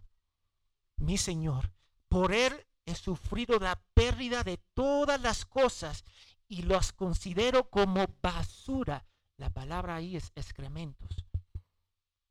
mi 0.97 1.19
Señor. 1.19 1.73
Por 2.09 2.33
Él 2.33 2.67
he 2.85 2.95
sufrido 2.95 3.59
la 3.59 3.81
pérdida 3.95 4.43
de 4.45 4.59
todas 4.75 5.21
las 5.21 5.45
cosas 5.45 6.05
y 6.49 6.63
las 6.63 6.93
considero 6.93 7.69
como 7.69 8.07
basura. 8.23 9.05
La 9.37 9.51
palabra 9.51 9.97
ahí 9.97 10.17
es 10.17 10.33
excrementos. 10.35 11.25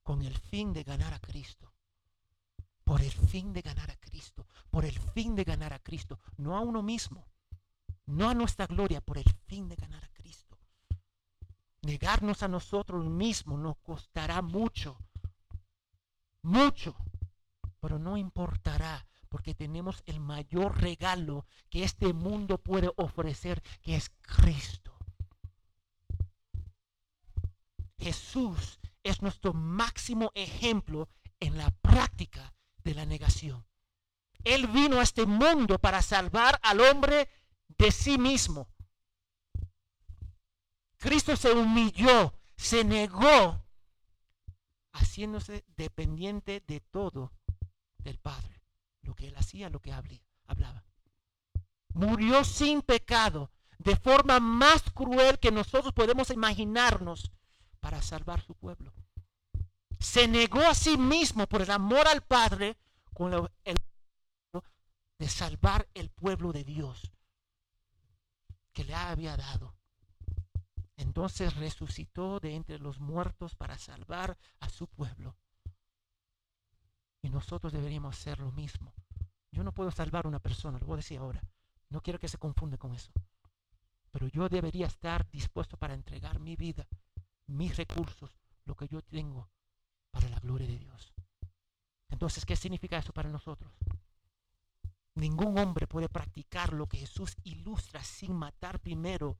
Con 0.03 0.21
el 0.21 0.37
fin 0.37 0.73
de 0.73 0.83
ganar 0.83 1.13
a 1.13 1.19
Cristo. 1.19 1.73
Por 2.83 3.01
el 3.01 3.11
fin 3.11 3.53
de 3.53 3.61
ganar 3.61 3.91
a 3.91 3.97
Cristo. 3.97 4.47
Por 4.69 4.85
el 4.85 4.97
fin 4.99 5.35
de 5.35 5.43
ganar 5.43 5.73
a 5.73 5.79
Cristo. 5.79 6.19
No 6.37 6.55
a 6.55 6.61
uno 6.61 6.81
mismo. 6.81 7.27
No 8.05 8.29
a 8.29 8.33
nuestra 8.33 8.67
gloria. 8.67 9.01
Por 9.01 9.17
el 9.17 9.31
fin 9.47 9.67
de 9.67 9.75
ganar 9.75 10.03
a 10.03 10.09
Cristo. 10.09 10.57
Negarnos 11.81 12.41
a 12.41 12.47
nosotros 12.47 13.05
mismos 13.05 13.59
nos 13.59 13.77
costará 13.77 14.41
mucho, 14.41 14.97
mucho, 16.41 16.95
pero 17.85 17.99
no 17.99 18.17
importará 18.17 19.05
porque 19.29 19.53
tenemos 19.53 20.01
el 20.07 20.19
mayor 20.19 20.81
regalo 20.81 21.45
que 21.69 21.83
este 21.83 22.13
mundo 22.13 22.57
puede 22.57 22.91
ofrecer, 22.95 23.61
que 23.83 23.95
es 23.95 24.09
Cristo. 24.23 24.97
Jesús 27.99 28.79
es 29.03 29.21
nuestro 29.21 29.53
máximo 29.53 30.31
ejemplo 30.33 31.09
en 31.39 31.59
la 31.59 31.69
práctica 31.83 32.55
de 32.83 32.95
la 32.95 33.05
negación. 33.05 33.63
Él 34.43 34.65
vino 34.65 34.99
a 34.99 35.03
este 35.03 35.27
mundo 35.27 35.77
para 35.77 36.01
salvar 36.01 36.59
al 36.63 36.81
hombre 36.81 37.29
de 37.77 37.91
sí 37.91 38.17
mismo. 38.17 38.67
Cristo 40.97 41.35
se 41.35 41.51
humilló, 41.51 42.33
se 42.57 42.83
negó, 42.83 43.63
haciéndose 44.91 45.63
dependiente 45.77 46.63
de 46.65 46.79
todo 46.79 47.31
del 48.05 48.19
Padre. 48.19 48.61
Lo 49.01 49.13
que 49.13 49.27
él 49.27 49.35
hacía, 49.35 49.69
lo 49.69 49.81
que 49.81 49.91
hablaba. 49.91 50.85
Murió 51.93 52.43
sin 52.45 52.81
pecado, 52.81 53.51
de 53.77 53.95
forma 53.97 54.39
más 54.39 54.83
cruel 54.93 55.39
que 55.39 55.51
nosotros 55.51 55.93
podemos 55.93 56.29
imaginarnos 56.29 57.31
para 57.81 58.01
salvar 58.01 58.41
su 58.41 58.55
pueblo. 58.55 58.93
Se 59.99 60.27
negó 60.27 60.61
a 60.61 60.73
sí 60.73 60.97
mismo 60.97 61.47
por 61.47 61.61
el 61.61 61.71
amor 61.71 62.07
al 62.07 62.21
Padre 62.21 62.77
con 63.13 63.33
el 63.63 63.75
de 65.17 65.29
salvar 65.29 65.87
el 65.93 66.09
pueblo 66.09 66.51
de 66.51 66.63
Dios 66.65 67.11
que 68.73 68.83
le 68.83 68.93
había 68.93 69.37
dado. 69.37 69.73
Entonces 70.97 71.55
resucitó 71.55 72.39
de 72.41 72.55
entre 72.55 72.79
los 72.79 72.99
muertos 72.99 73.55
para 73.55 73.77
salvar 73.77 74.37
a 74.59 74.69
su 74.69 74.87
pueblo. 74.87 75.37
Y 77.25 77.29
nosotros 77.31 77.73
deberíamos 77.73 78.15
hacer 78.15 78.39
lo 78.39 78.51
mismo. 78.51 78.93
Yo 79.51 79.63
no 79.63 79.71
puedo 79.71 79.89
salvar 79.89 80.25
a 80.25 80.27
una 80.27 80.39
persona, 80.39 80.77
lo 80.77 80.85
voy 80.85 80.93
a 80.93 80.97
decir 80.97 81.17
ahora. 81.17 81.41
No 81.89 81.99
quiero 81.99 82.19
que 82.19 82.27
se 82.27 82.37
confunde 82.37 82.77
con 82.77 82.93
eso. 82.93 83.11
Pero 84.11 84.27
yo 84.27 84.47
debería 84.47 84.85
estar 84.85 85.27
dispuesto 85.31 85.75
para 85.75 85.95
entregar 85.95 86.39
mi 86.39 86.55
vida, 86.55 86.87
mis 87.47 87.75
recursos, 87.77 88.29
lo 88.65 88.75
que 88.75 88.87
yo 88.87 89.01
tengo 89.01 89.49
para 90.11 90.29
la 90.29 90.39
gloria 90.39 90.67
de 90.67 90.77
Dios. 90.77 91.15
Entonces, 92.09 92.45
¿qué 92.45 92.55
significa 92.55 92.99
eso 92.99 93.11
para 93.11 93.29
nosotros? 93.29 93.73
Ningún 95.15 95.57
hombre 95.57 95.87
puede 95.87 96.09
practicar 96.09 96.73
lo 96.73 96.87
que 96.87 96.99
Jesús 96.99 97.37
ilustra 97.43 98.03
sin 98.03 98.35
matar 98.35 98.79
primero 98.79 99.39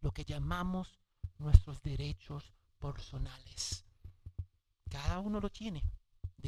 lo 0.00 0.12
que 0.12 0.24
llamamos 0.24 1.00
nuestros 1.38 1.82
derechos 1.82 2.54
personales. 2.78 3.84
Cada 4.88 5.18
uno 5.18 5.40
lo 5.40 5.50
tiene, 5.50 5.82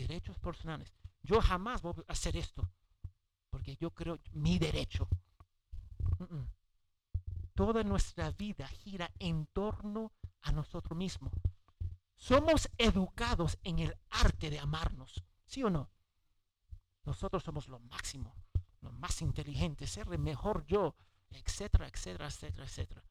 derechos 0.00 0.38
personales. 0.38 0.92
yo 1.22 1.40
jamás 1.40 1.82
voy 1.82 1.94
a 2.06 2.12
hacer 2.12 2.36
esto, 2.36 2.70
porque 3.50 3.76
yo 3.76 3.90
creo 3.90 4.18
mi 4.32 4.58
derecho. 4.58 5.08
Toda 7.54 7.82
nuestra 7.82 8.30
vida 8.30 8.68
gira 8.68 9.10
en 9.18 9.46
torno 9.46 10.12
a 10.42 10.52
nosotros 10.52 10.96
mismos. 10.96 11.32
Somos 12.16 12.70
educados 12.78 13.58
en 13.62 13.78
el 13.78 13.96
arte 14.10 14.50
de 14.50 14.58
amarnos, 14.58 15.24
¿sí 15.46 15.62
o 15.62 15.70
no? 15.70 15.90
Nosotros 17.04 17.42
somos 17.42 17.68
lo 17.68 17.78
máximo, 17.80 18.34
lo 18.80 18.92
más 18.92 19.20
inteligente, 19.22 19.86
ser 19.86 20.06
el 20.12 20.18
mejor 20.18 20.64
yo, 20.66 20.94
etcétera, 21.30 21.88
etcétera, 21.88 22.26
etcétera, 22.26 22.64
etcétera. 22.64 23.04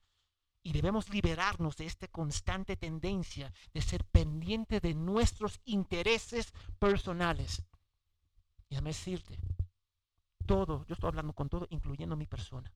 Y 0.66 0.72
debemos 0.72 1.10
liberarnos 1.10 1.78
de 1.78 1.86
esta 1.86 2.08
constante 2.08 2.76
tendencia 2.76 3.54
de 3.72 3.84
ser 3.84 4.04
pendiente 4.04 4.80
de 4.80 4.96
nuestros 4.96 5.62
intereses 5.64 6.52
personales. 6.80 7.62
Y 8.68 8.72
déjame 8.72 8.90
decirte, 8.90 9.38
todo, 10.48 10.84
yo 10.88 10.96
estoy 10.96 11.10
hablando 11.10 11.34
con 11.34 11.50
todo, 11.50 11.68
incluyendo 11.70 12.16
mi 12.16 12.26
persona. 12.26 12.74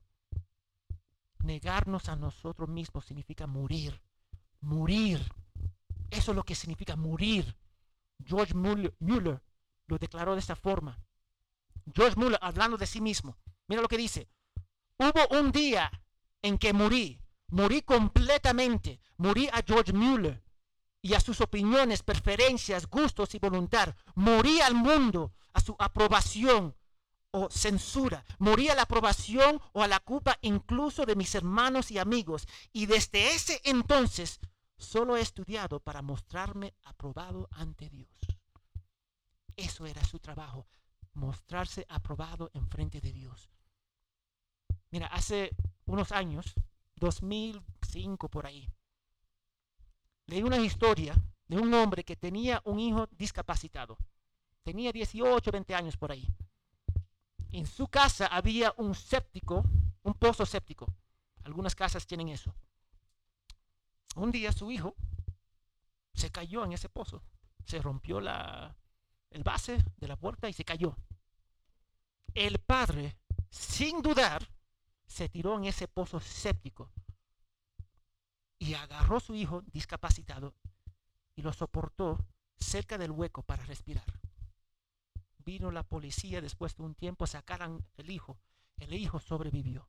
Negarnos 1.42 2.08
a 2.08 2.14
nosotros 2.14 2.68
mismos 2.68 3.06
significa 3.06 3.48
morir, 3.48 4.00
morir. 4.60 5.20
Eso 6.10 6.30
es 6.30 6.36
lo 6.36 6.44
que 6.44 6.54
significa 6.54 6.94
morir. 6.94 7.56
George 8.24 8.54
Muller 8.54 8.94
lo 9.88 9.98
declaró 9.98 10.34
de 10.34 10.40
esta 10.40 10.54
forma. 10.54 10.96
George 11.92 12.14
Muller 12.16 12.38
hablando 12.40 12.76
de 12.76 12.86
sí 12.86 13.00
mismo. 13.00 13.36
Mira 13.66 13.82
lo 13.82 13.88
que 13.88 13.98
dice. 13.98 14.28
Hubo 14.96 15.40
un 15.40 15.50
día 15.50 15.90
en 16.40 16.56
que 16.56 16.72
morí, 16.72 17.19
morí 17.50 17.82
completamente, 17.82 19.00
morí 19.16 19.48
a 19.48 19.62
George 19.66 19.92
Muller 19.92 20.42
y 21.02 21.14
a 21.14 21.20
sus 21.20 21.40
opiniones, 21.40 22.02
preferencias, 22.02 22.86
gustos 22.86 23.34
y 23.34 23.38
voluntad. 23.38 23.94
Morí 24.14 24.60
al 24.60 24.74
mundo, 24.74 25.32
a 25.52 25.60
su 25.60 25.74
aprobación 25.78 26.76
o 27.30 27.48
censura. 27.50 28.24
Morí 28.38 28.68
a 28.68 28.74
la 28.74 28.82
aprobación 28.82 29.60
o 29.72 29.82
a 29.82 29.88
la 29.88 30.00
culpa 30.00 30.38
incluso 30.42 31.06
de 31.06 31.16
mis 31.16 31.34
hermanos 31.34 31.90
y 31.90 31.98
amigos. 31.98 32.46
Y 32.72 32.86
desde 32.86 33.34
ese 33.34 33.60
entonces 33.64 34.40
solo 34.76 35.16
he 35.16 35.20
estudiado 35.20 35.80
para 35.80 36.02
mostrarme 36.02 36.74
aprobado 36.84 37.48
ante 37.52 37.88
Dios. 37.88 38.10
Eso 39.56 39.86
era 39.86 40.02
su 40.04 40.18
trabajo, 40.18 40.66
mostrarse 41.12 41.86
aprobado 41.88 42.50
en 42.54 42.66
frente 42.66 43.00
de 43.00 43.12
Dios. 43.12 43.50
Mira, 44.90 45.06
hace 45.06 45.54
unos 45.84 46.12
años, 46.12 46.54
2005 47.00 48.28
por 48.28 48.46
ahí, 48.46 48.68
leí 50.26 50.42
una 50.42 50.58
historia 50.58 51.14
de 51.48 51.58
un 51.58 51.74
hombre 51.74 52.04
que 52.04 52.14
tenía 52.14 52.62
un 52.64 52.78
hijo 52.78 53.08
discapacitado. 53.10 53.98
Tenía 54.62 54.92
18, 54.92 55.50
20 55.50 55.74
años 55.74 55.96
por 55.96 56.12
ahí. 56.12 56.28
En 57.50 57.66
su 57.66 57.88
casa 57.88 58.26
había 58.26 58.72
un 58.76 58.94
séptico, 58.94 59.64
un 60.04 60.14
pozo 60.14 60.46
séptico. 60.46 60.86
Algunas 61.42 61.74
casas 61.74 62.06
tienen 62.06 62.28
eso. 62.28 62.54
Un 64.14 64.30
día 64.30 64.52
su 64.52 64.70
hijo 64.70 64.94
se 66.14 66.30
cayó 66.30 66.64
en 66.64 66.72
ese 66.72 66.88
pozo. 66.88 67.22
Se 67.64 67.80
rompió 67.80 68.20
la, 68.20 68.76
el 69.30 69.42
base 69.42 69.84
de 69.96 70.06
la 70.08 70.16
puerta 70.16 70.48
y 70.48 70.52
se 70.52 70.64
cayó. 70.64 70.96
El 72.34 72.60
padre, 72.60 73.16
sin 73.50 74.02
dudar, 74.02 74.48
se 75.10 75.28
tiró 75.28 75.56
en 75.56 75.64
ese 75.64 75.88
pozo 75.88 76.20
séptico 76.20 76.88
y 78.60 78.74
agarró 78.74 79.16
a 79.16 79.20
su 79.20 79.34
hijo 79.34 79.62
discapacitado 79.62 80.54
y 81.34 81.42
lo 81.42 81.52
soportó 81.52 82.24
cerca 82.56 82.96
del 82.96 83.10
hueco 83.10 83.42
para 83.42 83.66
respirar. 83.66 84.06
Vino 85.38 85.72
la 85.72 85.82
policía 85.82 86.40
después 86.40 86.76
de 86.76 86.84
un 86.84 86.94
tiempo, 86.94 87.26
sacaron 87.26 87.84
el 87.96 88.10
hijo. 88.10 88.38
El 88.76 88.94
hijo 88.94 89.18
sobrevivió. 89.18 89.88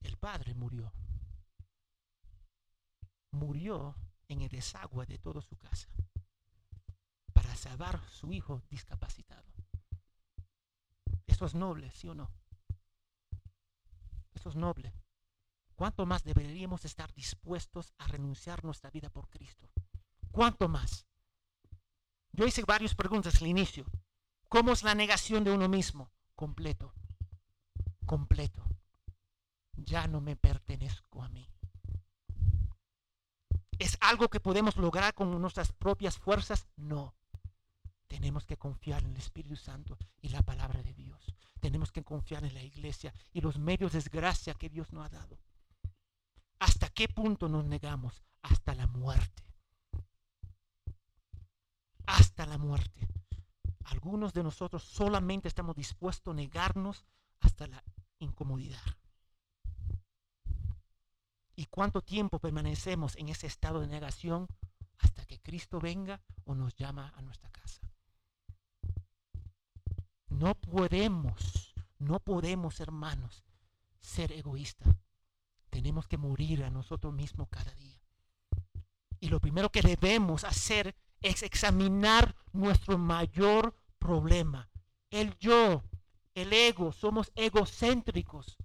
El 0.00 0.16
padre 0.16 0.54
murió. 0.54 0.90
Murió 3.32 3.94
en 4.28 4.40
el 4.40 4.48
desagüe 4.48 5.04
de 5.04 5.18
toda 5.18 5.42
su 5.42 5.56
casa 5.56 5.88
para 7.34 7.54
salvar 7.54 7.96
a 7.96 8.08
su 8.08 8.32
hijo 8.32 8.62
discapacitado. 8.70 9.44
Eso 11.26 11.44
es 11.44 11.54
noble, 11.54 11.90
¿sí 11.90 12.08
o 12.08 12.14
no? 12.14 12.30
Eso 14.36 14.50
es 14.50 14.56
noble. 14.56 14.92
¿Cuánto 15.74 16.06
más 16.06 16.22
deberíamos 16.22 16.84
estar 16.84 17.12
dispuestos 17.14 17.92
a 17.98 18.06
renunciar 18.06 18.64
nuestra 18.64 18.90
vida 18.90 19.08
por 19.08 19.28
Cristo? 19.28 19.68
¿Cuánto 20.30 20.68
más? 20.68 21.06
Yo 22.32 22.46
hice 22.46 22.62
varias 22.64 22.94
preguntas 22.94 23.40
al 23.40 23.48
inicio. 23.48 23.86
¿Cómo 24.48 24.72
es 24.72 24.82
la 24.82 24.94
negación 24.94 25.42
de 25.42 25.52
uno 25.52 25.68
mismo? 25.68 26.10
Completo. 26.34 26.92
Completo. 28.04 28.62
Ya 29.72 30.06
no 30.06 30.20
me 30.20 30.36
pertenezco 30.36 31.22
a 31.22 31.28
mí. 31.30 31.48
¿Es 33.78 33.96
algo 34.00 34.28
que 34.28 34.40
podemos 34.40 34.76
lograr 34.76 35.14
con 35.14 35.40
nuestras 35.40 35.72
propias 35.72 36.18
fuerzas? 36.18 36.66
No. 36.76 37.14
Tenemos 38.06 38.44
que 38.44 38.56
confiar 38.58 39.02
en 39.02 39.12
el 39.12 39.16
Espíritu 39.16 39.56
Santo 39.56 39.96
y 40.20 40.28
la 40.28 40.42
palabra 40.42 40.82
de 40.82 40.94
Dios. 40.94 41.36
Tenemos 41.60 41.90
que 41.92 42.04
confiar 42.04 42.44
en 42.44 42.54
la 42.54 42.62
iglesia 42.62 43.12
y 43.32 43.40
los 43.40 43.58
medios 43.58 43.92
de 43.92 44.00
gracia 44.10 44.54
que 44.54 44.68
Dios 44.68 44.92
nos 44.92 45.06
ha 45.06 45.08
dado. 45.08 45.38
¿Hasta 46.58 46.88
qué 46.88 47.08
punto 47.08 47.48
nos 47.48 47.64
negamos? 47.64 48.22
Hasta 48.42 48.74
la 48.74 48.86
muerte. 48.86 49.42
Hasta 52.06 52.46
la 52.46 52.58
muerte. 52.58 53.08
Algunos 53.84 54.32
de 54.32 54.42
nosotros 54.42 54.82
solamente 54.82 55.48
estamos 55.48 55.76
dispuestos 55.76 56.32
a 56.32 56.36
negarnos 56.36 57.04
hasta 57.40 57.66
la 57.66 57.82
incomodidad. 58.18 58.82
¿Y 61.54 61.66
cuánto 61.66 62.02
tiempo 62.02 62.38
permanecemos 62.38 63.16
en 63.16 63.28
ese 63.28 63.46
estado 63.46 63.80
de 63.80 63.86
negación 63.86 64.46
hasta 64.98 65.24
que 65.24 65.40
Cristo 65.40 65.80
venga 65.80 66.20
o 66.44 66.54
nos 66.54 66.74
llama 66.74 67.12
a 67.16 67.22
nuestra 67.22 67.50
casa? 67.50 67.80
No 70.38 70.54
podemos, 70.54 71.74
no 71.98 72.20
podemos, 72.20 72.80
hermanos, 72.80 73.42
ser 74.00 74.32
egoístas. 74.32 74.94
Tenemos 75.70 76.06
que 76.06 76.18
morir 76.18 76.62
a 76.62 76.68
nosotros 76.68 77.14
mismos 77.14 77.48
cada 77.48 77.72
día. 77.76 77.98
Y 79.18 79.30
lo 79.30 79.40
primero 79.40 79.72
que 79.72 79.80
debemos 79.80 80.44
hacer 80.44 80.94
es 81.22 81.42
examinar 81.42 82.36
nuestro 82.52 82.98
mayor 82.98 83.74
problema. 83.98 84.68
El 85.10 85.34
yo, 85.38 85.82
el 86.34 86.52
ego, 86.52 86.92
somos 86.92 87.32
egocéntricos. 87.34 88.58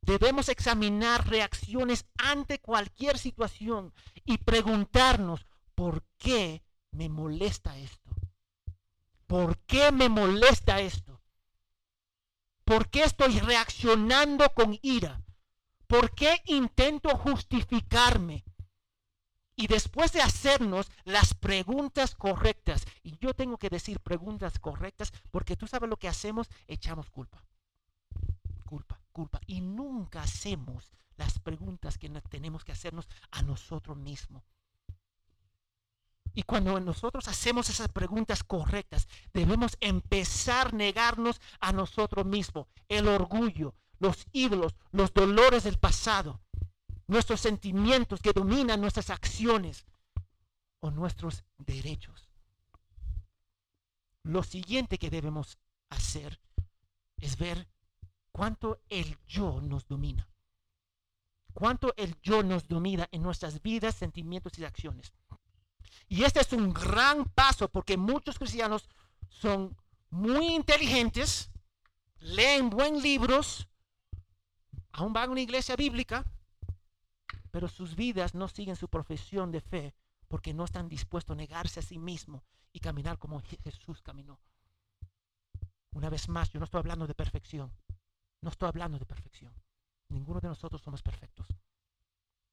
Debemos 0.00 0.48
examinar 0.48 1.28
reacciones 1.28 2.06
ante 2.16 2.60
cualquier 2.60 3.18
situación 3.18 3.92
y 4.24 4.38
preguntarnos, 4.38 5.44
¿por 5.74 6.02
qué 6.16 6.64
me 6.92 7.10
molesta 7.10 7.76
esto? 7.76 8.01
¿Por 9.32 9.56
qué 9.60 9.90
me 9.92 10.10
molesta 10.10 10.78
esto? 10.80 11.22
¿Por 12.66 12.90
qué 12.90 13.04
estoy 13.04 13.40
reaccionando 13.40 14.46
con 14.50 14.78
ira? 14.82 15.24
¿Por 15.86 16.14
qué 16.14 16.42
intento 16.44 17.16
justificarme? 17.16 18.44
Y 19.56 19.68
después 19.68 20.12
de 20.12 20.20
hacernos 20.20 20.92
las 21.04 21.32
preguntas 21.32 22.14
correctas, 22.14 22.84
y 23.02 23.16
yo 23.20 23.32
tengo 23.32 23.56
que 23.56 23.70
decir 23.70 24.00
preguntas 24.00 24.58
correctas, 24.58 25.14
porque 25.30 25.56
tú 25.56 25.66
sabes 25.66 25.88
lo 25.88 25.96
que 25.96 26.08
hacemos, 26.08 26.50
echamos 26.66 27.08
culpa. 27.08 27.42
Culpa, 28.66 29.00
culpa. 29.12 29.40
Y 29.46 29.62
nunca 29.62 30.20
hacemos 30.20 30.92
las 31.16 31.38
preguntas 31.38 31.96
que 31.96 32.10
tenemos 32.28 32.64
que 32.64 32.72
hacernos 32.72 33.08
a 33.30 33.40
nosotros 33.40 33.96
mismos. 33.96 34.44
Y 36.34 36.44
cuando 36.44 36.78
nosotros 36.80 37.28
hacemos 37.28 37.68
esas 37.68 37.88
preguntas 37.88 38.42
correctas, 38.42 39.06
debemos 39.34 39.76
empezar 39.80 40.68
a 40.68 40.76
negarnos 40.76 41.40
a 41.60 41.72
nosotros 41.72 42.24
mismos. 42.24 42.66
El 42.88 43.08
orgullo, 43.08 43.74
los 43.98 44.26
ídolos, 44.32 44.74
los 44.92 45.12
dolores 45.12 45.64
del 45.64 45.78
pasado, 45.78 46.40
nuestros 47.06 47.40
sentimientos 47.40 48.20
que 48.20 48.32
dominan 48.32 48.80
nuestras 48.80 49.10
acciones 49.10 49.84
o 50.80 50.90
nuestros 50.90 51.44
derechos. 51.58 52.30
Lo 54.22 54.42
siguiente 54.42 54.98
que 54.98 55.10
debemos 55.10 55.58
hacer 55.90 56.40
es 57.18 57.36
ver 57.36 57.68
cuánto 58.30 58.80
el 58.88 59.18
yo 59.26 59.60
nos 59.60 59.86
domina. 59.86 60.28
Cuánto 61.52 61.92
el 61.96 62.18
yo 62.22 62.42
nos 62.42 62.66
domina 62.66 63.08
en 63.12 63.22
nuestras 63.22 63.60
vidas, 63.60 63.94
sentimientos 63.94 64.58
y 64.58 64.64
acciones. 64.64 65.12
Y 66.08 66.24
este 66.24 66.40
es 66.40 66.52
un 66.52 66.72
gran 66.72 67.24
paso 67.24 67.68
porque 67.68 67.96
muchos 67.96 68.38
cristianos 68.38 68.88
son 69.28 69.76
muy 70.10 70.54
inteligentes, 70.54 71.50
leen 72.18 72.70
buenos 72.70 73.02
libros, 73.02 73.68
aún 74.92 75.12
van 75.12 75.28
a 75.28 75.32
una 75.32 75.40
iglesia 75.40 75.76
bíblica, 75.76 76.24
pero 77.50 77.68
sus 77.68 77.96
vidas 77.96 78.34
no 78.34 78.48
siguen 78.48 78.76
su 78.76 78.88
profesión 78.88 79.50
de 79.52 79.60
fe 79.60 79.94
porque 80.28 80.54
no 80.54 80.64
están 80.64 80.88
dispuestos 80.88 81.34
a 81.34 81.36
negarse 81.36 81.80
a 81.80 81.82
sí 81.82 81.98
mismo 81.98 82.44
y 82.72 82.80
caminar 82.80 83.18
como 83.18 83.40
Jesús 83.40 84.00
caminó. 84.02 84.40
Una 85.92 86.08
vez 86.08 86.28
más, 86.28 86.50
yo 86.50 86.58
no 86.58 86.64
estoy 86.64 86.78
hablando 86.78 87.06
de 87.06 87.14
perfección. 87.14 87.70
No 88.40 88.50
estoy 88.50 88.68
hablando 88.68 88.98
de 88.98 89.06
perfección. 89.06 89.54
Ninguno 90.08 90.40
de 90.40 90.48
nosotros 90.48 90.82
somos 90.82 91.02
perfectos. 91.02 91.46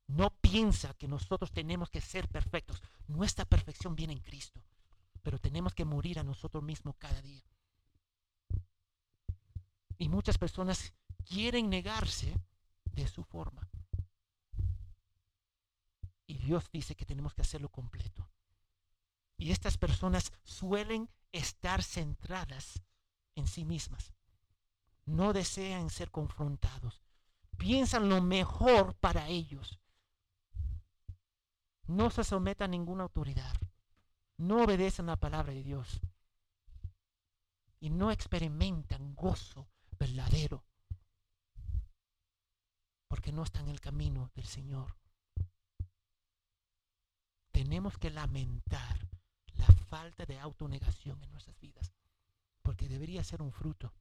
No 0.10 0.32
piensa 0.32 0.95
que 0.95 1.07
nosotros 1.07 1.51
tenemos 1.51 1.91
que 1.91 2.01
ser 2.01 2.28
perfectos. 2.30 2.82
Nuestra 3.07 3.45
perfección 3.45 3.95
viene 3.95 4.14
en 4.14 4.20
Cristo. 4.20 4.60
Pero 5.22 5.38
tenemos 5.38 5.76
que 5.76 5.86
morir 5.86 6.18
a 6.18 6.24
nosotros 6.24 6.64
mismos 6.64 6.95
cada 6.97 7.22
día. 7.22 7.43
Y 9.99 10.10
muchas 10.10 10.39
personas 10.39 10.93
quieren 11.26 11.70
negarse 11.70 12.34
de 12.86 13.07
su 13.07 13.24
forma. 13.24 13.70
Y 16.26 16.39
Dios 16.39 16.72
dice 16.72 16.95
que 16.95 17.05
tenemos 17.05 17.36
que 17.36 17.43
hacerlo 17.43 17.70
completo. 17.70 18.28
Y 19.38 19.51
estas 19.51 19.78
personas 19.78 20.34
suelen 20.43 21.07
estar 21.32 21.84
centradas 21.84 22.82
en 23.36 23.45
sí 23.45 23.64
mismas. 23.64 24.12
No 25.05 25.34
desean 25.34 25.91
ser 25.91 26.10
confrontados. 26.10 27.03
Piensan 27.57 28.10
lo 28.10 28.24
mejor 28.24 28.95
para 28.95 29.28
ellos. 29.28 29.80
No 31.89 32.11
se 32.11 32.23
someten 32.23 32.65
a 32.65 32.67
ninguna 32.67 33.03
autoridad. 33.03 33.55
No 34.37 34.63
obedecen 34.63 35.07
la 35.07 35.15
palabra 35.15 35.53
de 35.53 35.63
Dios. 35.63 35.99
Y 37.79 37.89
no 37.89 38.11
experimentan 38.11 39.15
gozo 39.15 39.67
verdadero. 39.97 40.63
Porque 43.07 43.31
no 43.31 43.41
están 43.41 43.63
en 43.63 43.71
el 43.71 43.81
camino 43.81 44.29
del 44.35 44.45
Señor. 44.45 44.95
Tenemos 47.51 47.97
que 47.97 48.11
lamentar 48.11 49.09
la 49.55 49.65
falta 49.65 50.25
de 50.27 50.37
autonegación 50.39 51.21
en 51.23 51.31
nuestras 51.31 51.59
vidas 51.59 51.91
porque 52.69 52.87
debería 52.87 53.23
ser 53.23 53.41
un 53.41 53.51
fruto. 53.51 53.91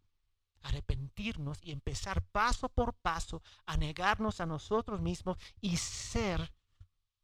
Arrepentirnos 0.61 1.59
y 1.62 1.72
empezar 1.72 2.22
paso 2.22 2.68
por 2.68 2.93
paso 2.93 3.43
a 3.64 3.78
negarnos 3.78 4.43
a 4.43 4.47
nosotros 4.47 5.01
mismos 5.01 5.39
y 5.62 5.78
ser 5.78 6.53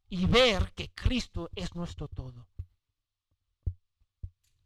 y 0.09 0.25
ver 0.25 0.73
que 0.73 0.91
Cristo 0.93 1.49
es 1.55 1.75
nuestro 1.75 2.07
todo. 2.07 2.47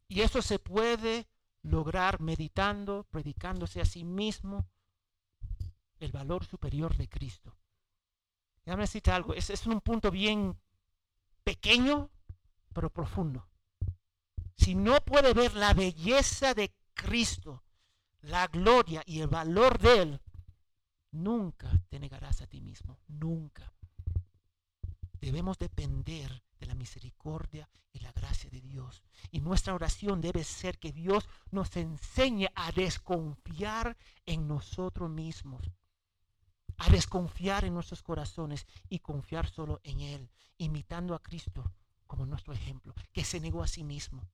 Y 0.08 0.22
eso 0.22 0.42
se 0.42 0.60
puede 0.60 1.28
lograr 1.62 2.20
meditando, 2.20 3.06
predicándose 3.12 3.82
a 3.82 3.86
sí 3.86 4.04
mismo 4.04 4.68
el 6.00 6.12
valor 6.12 6.46
superior 6.46 6.96
de 6.96 7.08
Cristo. 7.08 7.56
Déjame 8.66 8.84
decirte 8.84 9.12
algo, 9.12 9.34
es, 9.34 9.50
es 9.50 9.66
un 9.68 9.82
punto 9.82 10.12
bien 10.12 10.58
pequeño, 11.44 12.10
pero 12.74 12.90
profundo 12.90 13.50
si 14.60 14.76
no 14.76 15.00
puede 15.02 15.34
ver 15.34 15.56
la 15.56 15.74
belleza 15.74 16.54
de 16.54 16.74
Cristo, 16.94 17.64
la 18.22 18.48
gloria 18.48 19.02
y 19.06 19.22
el 19.22 19.28
valor 19.28 19.80
de 19.80 20.02
Él, 20.02 20.22
nunca 21.12 21.72
te 21.90 21.98
negarás 21.98 22.42
a 22.42 22.48
ti 22.48 22.60
mismo, 22.60 23.00
nunca. 23.08 23.74
Debemos 25.20 25.58
depender 25.58 26.44
de 26.60 26.66
la 26.66 26.76
misericordia 26.76 27.70
y 27.92 28.00
la 28.00 28.12
gracia 28.12 28.50
de 28.50 28.62
Dios. 28.62 29.04
Y 29.32 29.42
nuestra 29.42 29.74
oración 29.74 30.22
debe 30.22 30.44
ser 30.44 30.78
que 30.80 30.92
Dios 30.92 31.28
nos 31.52 31.76
enseñe 31.76 32.48
a 32.56 32.72
desconfiar 32.72 33.98
en 34.26 34.48
nosotros 34.48 35.10
mismos, 35.10 35.72
a 36.78 36.90
desconfiar 36.90 37.66
en 37.66 37.74
nuestros 37.74 38.04
corazones 38.04 38.66
y 38.90 39.00
confiar 39.00 39.50
solo 39.50 39.82
en 39.84 40.02
Él, 40.02 40.30
imitando 40.58 41.16
a 41.16 41.22
Cristo 41.22 41.74
como 42.08 42.26
nuestro 42.26 42.54
ejemplo, 42.54 42.94
que 43.14 43.24
se 43.24 43.40
negó 43.40 43.62
a 43.62 43.68
sí 43.68 43.84
mismo. 43.84 44.28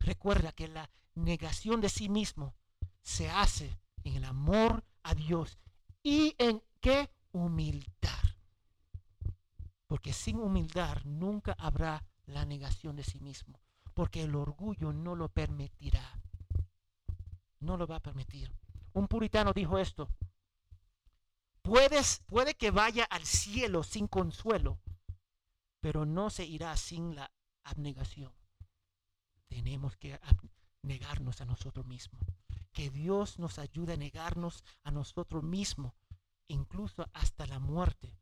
Recuerda 0.00 0.52
que 0.52 0.68
la 0.68 0.90
negación 1.14 1.80
de 1.80 1.88
sí 1.88 2.08
mismo 2.08 2.54
se 3.02 3.30
hace 3.30 3.78
en 4.02 4.16
el 4.16 4.24
amor 4.24 4.84
a 5.02 5.14
Dios 5.14 5.58
y 6.02 6.34
en 6.38 6.62
qué 6.80 7.10
humildad. 7.32 8.15
Porque 9.86 10.12
sin 10.12 10.38
humildad 10.38 11.02
nunca 11.04 11.54
habrá 11.58 12.04
la 12.26 12.44
negación 12.44 12.96
de 12.96 13.04
sí 13.04 13.20
mismo. 13.20 13.60
Porque 13.94 14.22
el 14.22 14.34
orgullo 14.34 14.92
no 14.92 15.14
lo 15.14 15.28
permitirá. 15.28 16.20
No 17.60 17.76
lo 17.76 17.86
va 17.86 17.96
a 17.96 18.02
permitir. 18.02 18.52
Un 18.92 19.08
puritano 19.08 19.52
dijo 19.52 19.78
esto. 19.78 20.08
Puedes, 21.62 22.22
puede 22.26 22.54
que 22.54 22.70
vaya 22.70 23.04
al 23.04 23.24
cielo 23.24 23.82
sin 23.82 24.06
consuelo, 24.06 24.78
pero 25.80 26.06
no 26.06 26.30
se 26.30 26.44
irá 26.44 26.76
sin 26.76 27.16
la 27.16 27.32
abnegación 27.64 28.32
tenemos 29.48 29.96
que 29.96 30.18
negarnos 30.82 31.40
a 31.40 31.44
nosotros 31.44 31.86
mismos. 31.86 32.22
Que 32.72 32.90
Dios 32.90 33.38
nos 33.38 33.58
ayude 33.58 33.94
a 33.94 33.96
negarnos 33.96 34.62
a 34.84 34.90
nosotros 34.90 35.42
mismos, 35.42 35.94
incluso 36.48 37.08
hasta 37.14 37.46
la 37.46 37.58
muerte, 37.58 38.14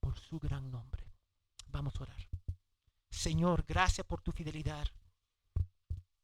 por 0.00 0.16
su 0.16 0.38
gran 0.38 0.70
nombre. 0.70 1.05
Vamos 1.76 2.00
a 2.00 2.04
orar. 2.04 2.28
Señor, 3.10 3.62
gracias 3.68 4.06
por 4.06 4.22
tu 4.22 4.32
fidelidad. 4.32 4.88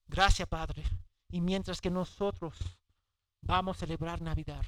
Gracias, 0.06 0.48
Padre. 0.48 0.82
Y 1.28 1.42
mientras 1.42 1.82
que 1.82 1.90
nosotros 1.90 2.58
vamos 3.42 3.76
a 3.76 3.80
celebrar 3.80 4.22
Navidad, 4.22 4.64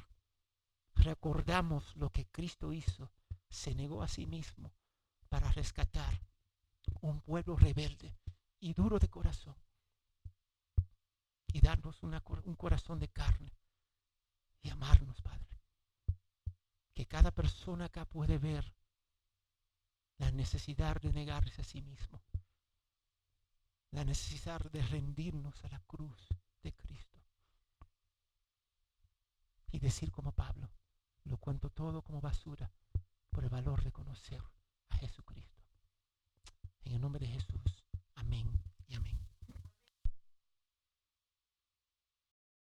recordamos 0.93 1.95
lo 1.95 2.11
que 2.11 2.27
Cristo 2.27 2.71
hizo. 2.71 3.09
Se 3.49 3.73
negó 3.73 4.03
a 4.03 4.07
sí 4.07 4.27
mismo 4.27 4.71
para 5.27 5.51
rescatar 5.53 6.21
un 7.01 7.19
pueblo 7.21 7.55
rebelde 7.55 8.15
y 8.59 8.75
duro 8.75 8.99
de 8.99 9.09
corazón 9.09 9.55
y 11.47 11.61
darnos 11.61 12.03
un 12.03 12.55
corazón 12.55 12.99
de 12.99 13.07
carne 13.07 13.57
y 14.61 14.69
amarnos, 14.69 15.19
Padre. 15.23 15.49
Que 16.93 17.07
cada 17.07 17.31
persona 17.31 17.85
acá 17.85 18.05
puede 18.05 18.37
ver 18.37 18.71
la 20.17 20.31
necesidad 20.31 21.01
de 21.01 21.11
negarse 21.13 21.61
a 21.61 21.65
sí 21.65 21.81
mismo, 21.81 22.21
la 23.91 24.03
necesidad 24.03 24.59
de 24.71 24.81
rendirnos 24.81 25.63
a 25.63 25.69
la 25.69 25.79
cruz 25.81 26.27
de 26.63 26.73
Cristo 26.73 27.19
y 29.71 29.79
decir 29.79 30.11
como 30.11 30.31
Pablo, 30.31 30.69
lo 31.25 31.37
cuento 31.37 31.69
todo 31.69 32.01
como 32.01 32.21
basura 32.21 32.71
por 33.29 33.43
el 33.43 33.49
valor 33.49 33.83
de 33.83 33.91
conocer 33.91 34.41
a 34.89 34.97
Jesucristo. 34.97 35.63
En 36.83 36.93
el 36.93 37.01
nombre 37.01 37.25
de 37.25 37.33
Jesús. 37.33 37.85